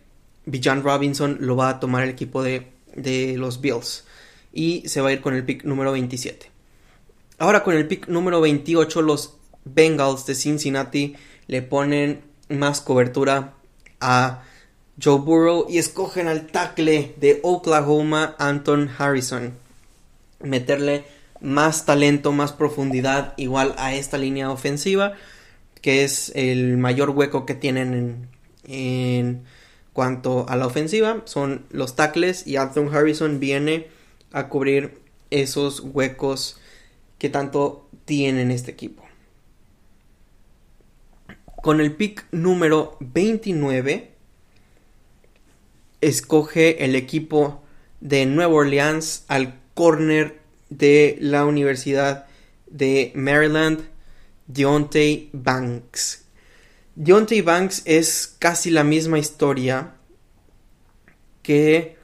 Bijan 0.47 0.83
Robinson 0.83 1.37
lo 1.41 1.57
va 1.57 1.69
a 1.69 1.81
tomar 1.81 2.05
el 2.05 2.11
equipo 2.11 2.43
de, 2.43 2.69
de 2.95 3.37
los 3.37 3.61
Bills. 3.61 4.05
Y 4.53 4.89
se 4.89 5.01
va 5.01 5.11
a 5.11 5.13
ir 5.13 5.21
con 5.21 5.35
el 5.35 5.45
pick 5.45 5.65
número 5.65 5.93
27. 5.93 6.54
Ahora 7.45 7.63
con 7.63 7.75
el 7.75 7.87
pick 7.87 8.09
número 8.09 8.41
28 8.41 9.03
los 9.03 9.35
Bengals 9.67 10.25
de 10.25 10.35
Cincinnati 10.35 11.15
le 11.47 11.61
ponen 11.61 12.23
más 12.49 12.81
cobertura 12.81 13.53
a 14.01 14.45
Joe 14.99 15.21
Burrow 15.21 15.67
y 15.69 15.77
escogen 15.77 16.27
al 16.27 16.47
tackle 16.47 17.15
de 17.19 17.41
Oklahoma 17.43 18.35
Anton 18.39 18.91
Harrison. 18.97 19.53
Meterle 20.41 21.05
más 21.43 21.85
talento, 21.85 22.33
más 22.33 22.53
profundidad 22.53 23.35
igual 23.37 23.75
a 23.77 23.95
esta 23.95 24.17
línea 24.17 24.51
ofensiva 24.51 25.13
que 25.83 26.03
es 26.03 26.33
el 26.35 26.79
mayor 26.79 27.11
hueco 27.11 27.45
que 27.45 27.55
tienen 27.55 28.27
en, 28.67 29.45
cuanto 29.93 30.49
a 30.49 30.57
la 30.57 30.67
ofensiva. 30.67 31.21
Son 31.27 31.67
los 31.69 31.95
tackles 31.95 32.47
y 32.47 32.57
Anthony 32.57 32.89
Harrison 32.91 33.39
viene 33.39 33.89
a 34.33 34.49
cubrir 34.49 34.99
esos 35.29 35.81
huecos 35.81 36.59
que 37.19 37.29
tanto 37.29 37.89
tienen 38.05 38.51
este 38.51 38.71
equipo. 38.71 39.03
Con 41.63 41.81
el 41.81 41.93
pick 41.93 42.27
número 42.31 42.97
29 43.01 44.11
escoge 46.01 46.85
el 46.85 46.95
equipo 46.95 47.63
de 48.01 48.27
Nueva 48.27 48.53
Orleans 48.53 49.25
al 49.29 49.59
corner 49.73 50.41
de 50.69 51.17
la 51.21 51.47
Universidad 51.47 52.27
de 52.67 53.13
Maryland 53.15 53.89
Deontay 54.47 55.31
Banks. 55.33 56.25
Deontay 56.97 57.41
Banks 57.41 57.83
es 57.87 58.37
casi 58.39 58.71
la 58.71 58.85
misma 58.85 59.19
historia 59.19 59.95
que 61.43 61.97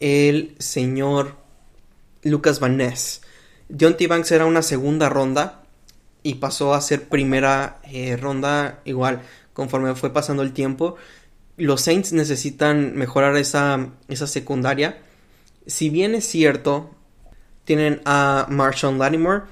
el 0.00 0.54
señor 0.58 1.36
Lucas 2.22 2.60
Van 2.60 2.76
Ness. 2.76 3.22
Deontay 3.68 4.06
Banks 4.06 4.32
era 4.32 4.46
una 4.46 4.62
segunda 4.62 5.08
ronda 5.08 5.62
y 6.22 6.34
pasó 6.34 6.74
a 6.74 6.80
ser 6.80 7.08
primera 7.08 7.80
eh, 7.84 8.16
ronda 8.16 8.80
igual 8.84 9.22
conforme 9.52 9.94
fue 9.94 10.12
pasando 10.12 10.42
el 10.42 10.52
tiempo. 10.52 10.96
Los 11.56 11.82
Saints 11.82 12.12
necesitan 12.12 12.94
mejorar 12.94 13.36
esa, 13.36 13.90
esa 14.08 14.26
secundaria. 14.26 14.98
Si 15.66 15.90
bien 15.90 16.14
es 16.14 16.24
cierto, 16.24 16.90
tienen 17.64 18.00
a 18.04 18.46
Marshall 18.48 18.98
Lattimore, 18.98 19.42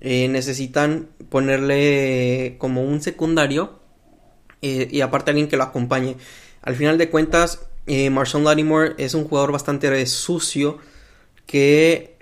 eh, 0.00 0.28
necesitan 0.28 1.08
ponerle 1.30 2.56
como 2.58 2.84
un 2.84 3.00
secundario 3.00 3.80
eh, 4.62 4.88
y 4.90 5.00
aparte 5.00 5.30
alguien 5.30 5.48
que 5.48 5.56
lo 5.56 5.64
acompañe. 5.64 6.16
Al 6.62 6.76
final 6.76 6.98
de 6.98 7.08
cuentas, 7.10 7.66
Marshawn 7.86 8.44
Lattimore 8.44 8.94
es 8.98 9.14
un 9.14 9.24
jugador 9.28 9.52
bastante 9.52 10.04
sucio 10.06 10.78
que 11.46 12.15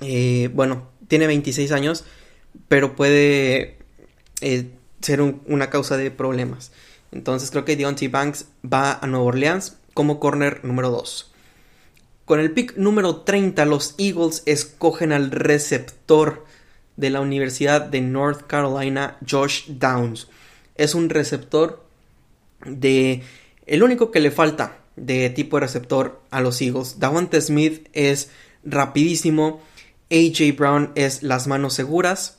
eh, 0.00 0.50
bueno, 0.52 0.88
tiene 1.08 1.26
26 1.26 1.72
años, 1.72 2.04
pero 2.68 2.96
puede 2.96 3.78
eh, 4.40 4.70
ser 5.00 5.20
una 5.20 5.70
causa 5.70 5.96
de 5.96 6.10
problemas. 6.10 6.72
Entonces 7.12 7.50
creo 7.50 7.64
que 7.64 7.76
Deontay 7.76 8.08
Banks 8.08 8.46
va 8.64 8.92
a 8.92 9.06
Nueva 9.06 9.26
Orleans 9.26 9.76
como 9.94 10.20
corner 10.20 10.64
número 10.64 10.90
2. 10.90 11.32
Con 12.24 12.40
el 12.40 12.50
pick 12.50 12.76
número 12.76 13.22
30, 13.22 13.64
los 13.64 13.94
Eagles 13.96 14.42
escogen 14.44 15.12
al 15.12 15.30
receptor 15.30 16.44
de 16.96 17.10
la 17.10 17.20
Universidad 17.20 17.80
de 17.80 18.02
North 18.02 18.46
Carolina, 18.46 19.16
Josh 19.28 19.64
Downs. 19.68 20.28
Es 20.74 20.94
un 20.94 21.08
receptor 21.08 21.84
de... 22.66 23.22
El 23.66 23.82
único 23.82 24.10
que 24.10 24.20
le 24.20 24.30
falta 24.30 24.78
de 24.96 25.30
tipo 25.30 25.56
de 25.56 25.60
receptor 25.62 26.20
a 26.30 26.40
los 26.40 26.60
Eagles. 26.60 26.98
Davante 26.98 27.40
Smith 27.40 27.88
es 27.92 28.30
rapidísimo. 28.64 29.62
AJ 30.10 30.56
Brown 30.56 30.92
es 30.94 31.22
las 31.22 31.46
manos 31.46 31.74
seguras. 31.74 32.38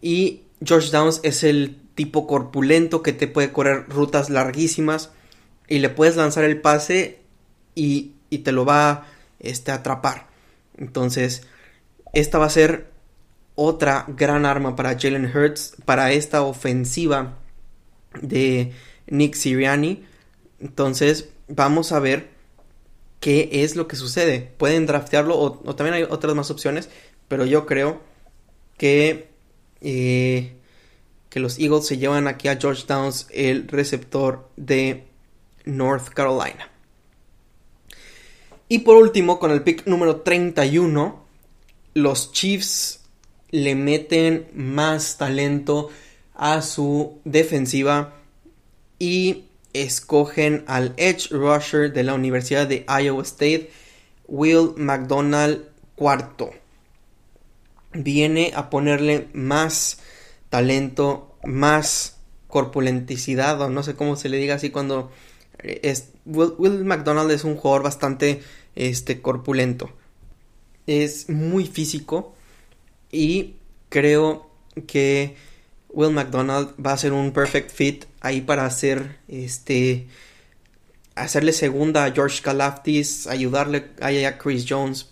Y 0.00 0.42
Josh 0.66 0.90
Downs 0.90 1.20
es 1.22 1.44
el 1.44 1.78
tipo 1.94 2.26
corpulento 2.26 3.02
que 3.02 3.12
te 3.12 3.28
puede 3.28 3.52
correr 3.52 3.88
rutas 3.88 4.30
larguísimas. 4.30 5.10
Y 5.68 5.78
le 5.78 5.88
puedes 5.88 6.16
lanzar 6.16 6.44
el 6.44 6.60
pase 6.60 7.20
y, 7.74 8.12
y 8.30 8.38
te 8.38 8.52
lo 8.52 8.64
va 8.64 9.06
este, 9.38 9.72
atrapar. 9.72 10.26
Entonces, 10.76 11.46
esta 12.12 12.38
va 12.38 12.46
a 12.46 12.50
ser 12.50 12.90
otra 13.54 14.06
gran 14.08 14.46
arma 14.46 14.76
para 14.76 14.98
Jalen 14.98 15.30
Hurts, 15.34 15.76
para 15.84 16.12
esta 16.12 16.42
ofensiva 16.42 17.38
de 18.20 18.72
Nick 19.06 19.34
Siriani. 19.34 20.04
Entonces, 20.60 21.28
vamos 21.48 21.92
a 21.92 22.00
ver 22.00 22.30
qué 23.22 23.48
es 23.52 23.76
lo 23.76 23.86
que 23.86 23.94
sucede. 23.94 24.50
Pueden 24.58 24.84
draftearlo 24.84 25.38
o, 25.38 25.76
también 25.76 25.94
hay 25.94 26.02
otras 26.02 26.34
más 26.34 26.50
opciones, 26.50 26.90
pero 27.28 27.46
yo 27.46 27.66
creo 27.66 28.00
que, 28.76 29.28
eh, 29.80 30.56
que 31.30 31.38
los 31.38 31.60
Eagles 31.60 31.86
se 31.86 31.98
llevan 31.98 32.26
aquí 32.26 32.48
a 32.48 32.56
George 32.56 32.82
Downs, 32.86 33.28
el 33.30 33.68
receptor 33.68 34.48
de 34.56 35.04
North 35.64 36.08
Carolina. 36.08 36.68
Y 38.68 38.80
por 38.80 38.96
último, 38.96 39.38
con 39.38 39.52
el 39.52 39.62
pick 39.62 39.86
número 39.86 40.22
31, 40.22 41.24
los 41.94 42.32
Chiefs 42.32 43.04
le 43.52 43.76
meten 43.76 44.48
más 44.52 45.16
talento 45.16 45.90
a 46.34 46.60
su 46.60 47.20
defensiva 47.24 48.14
y 48.98 49.44
escogen 49.72 50.64
al 50.66 50.94
edge 50.96 51.28
rusher 51.30 51.92
de 51.92 52.02
la 52.02 52.14
Universidad 52.14 52.66
de 52.66 52.84
Iowa 52.88 53.22
State, 53.22 53.70
Will 54.26 54.72
McDonald 54.76 55.64
cuarto. 55.96 56.50
Viene 57.92 58.52
a 58.54 58.70
ponerle 58.70 59.28
más 59.32 59.98
talento, 60.48 61.36
más 61.44 62.18
corpulenticidad, 62.48 63.60
o 63.60 63.70
no 63.70 63.82
sé 63.82 63.94
cómo 63.94 64.16
se 64.16 64.28
le 64.28 64.36
diga 64.36 64.56
así 64.56 64.70
cuando 64.70 65.10
eh, 65.62 65.80
es, 65.82 66.10
Will, 66.24 66.84
McDonald 66.84 67.30
es 67.30 67.44
un 67.44 67.56
jugador 67.56 67.82
bastante 67.82 68.42
este, 68.74 69.20
corpulento. 69.20 69.90
Es 70.86 71.28
muy 71.28 71.66
físico 71.66 72.34
y 73.10 73.56
creo 73.88 74.50
que 74.86 75.36
Will 75.92 76.12
McDonald 76.12 76.74
va 76.84 76.92
a 76.92 76.96
ser 76.96 77.12
un 77.12 77.32
perfect 77.32 77.70
fit 77.70 78.04
ahí 78.20 78.40
para 78.40 78.64
hacer 78.64 79.18
este 79.28 80.06
hacerle 81.14 81.52
segunda 81.52 82.04
a 82.04 82.12
George 82.12 82.40
Kalaftis, 82.42 83.26
ayudarle 83.26 83.90
a 84.00 84.38
Chris 84.38 84.64
Jones. 84.68 85.08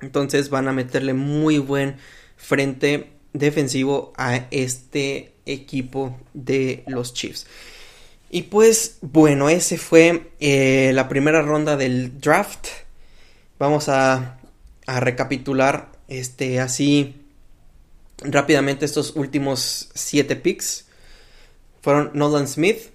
Entonces 0.00 0.50
van 0.50 0.68
a 0.68 0.72
meterle 0.72 1.14
muy 1.14 1.58
buen 1.58 1.96
frente 2.36 3.12
defensivo 3.32 4.12
a 4.16 4.46
este 4.50 5.34
equipo 5.46 6.18
de 6.34 6.82
los 6.86 7.14
Chiefs. 7.14 7.46
Y 8.30 8.42
pues 8.42 8.98
bueno, 9.02 9.48
ese 9.48 9.78
fue 9.78 10.32
eh, 10.40 10.90
la 10.92 11.08
primera 11.08 11.42
ronda 11.42 11.76
del 11.76 12.20
draft. 12.20 12.66
Vamos 13.58 13.88
a, 13.88 14.38
a 14.86 15.00
recapitular 15.00 15.92
este 16.08 16.60
así 16.60 17.25
rápidamente 18.18 18.84
estos 18.84 19.14
últimos 19.16 19.90
siete 19.94 20.36
picks 20.36 20.86
fueron 21.82 22.10
Nolan 22.14 22.48
Smith 22.48 22.90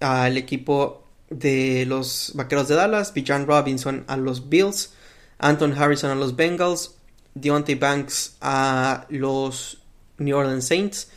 al 0.00 0.36
equipo 0.36 1.04
de 1.30 1.86
los 1.86 2.32
Vaqueros 2.34 2.68
de 2.68 2.74
Dallas, 2.74 3.12
Bijan 3.14 3.46
Robinson 3.46 4.04
a 4.08 4.16
los 4.16 4.48
Bills, 4.48 4.92
Anton 5.38 5.72
Harrison 5.72 6.10
a 6.10 6.14
los 6.14 6.36
Bengals, 6.36 6.96
Deontay 7.34 7.74
Banks 7.74 8.36
a 8.40 9.06
los 9.10 9.78
New 10.18 10.36
Orleans 10.36 10.66
Saints, 10.66 11.08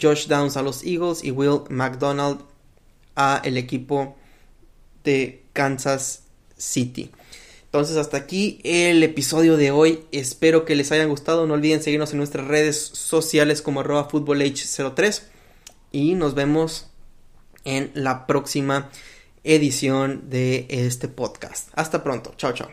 Josh 0.00 0.26
Downs 0.26 0.56
a 0.56 0.62
los 0.62 0.84
Eagles 0.84 1.24
y 1.24 1.30
Will 1.30 1.62
McDonald 1.70 2.40
a 3.14 3.40
el 3.44 3.56
equipo 3.56 4.16
de 5.04 5.44
Kansas 5.52 6.24
City. 6.56 7.10
Entonces 7.76 7.98
hasta 7.98 8.16
aquí 8.16 8.58
el 8.64 9.02
episodio 9.02 9.58
de 9.58 9.70
hoy. 9.70 10.00
Espero 10.10 10.64
que 10.64 10.74
les 10.74 10.92
haya 10.92 11.04
gustado. 11.04 11.46
No 11.46 11.52
olviden 11.52 11.82
seguirnos 11.82 12.12
en 12.12 12.16
nuestras 12.16 12.46
redes 12.46 12.80
sociales 12.80 13.60
como 13.60 13.80
arroba 13.80 14.08
03 14.08 15.30
Y 15.92 16.14
nos 16.14 16.34
vemos 16.34 16.88
en 17.64 17.90
la 17.92 18.26
próxima 18.26 18.88
edición 19.44 20.30
de 20.30 20.66
este 20.70 21.08
podcast. 21.08 21.68
Hasta 21.74 22.02
pronto. 22.02 22.32
Chao, 22.38 22.54
chao. 22.54 22.70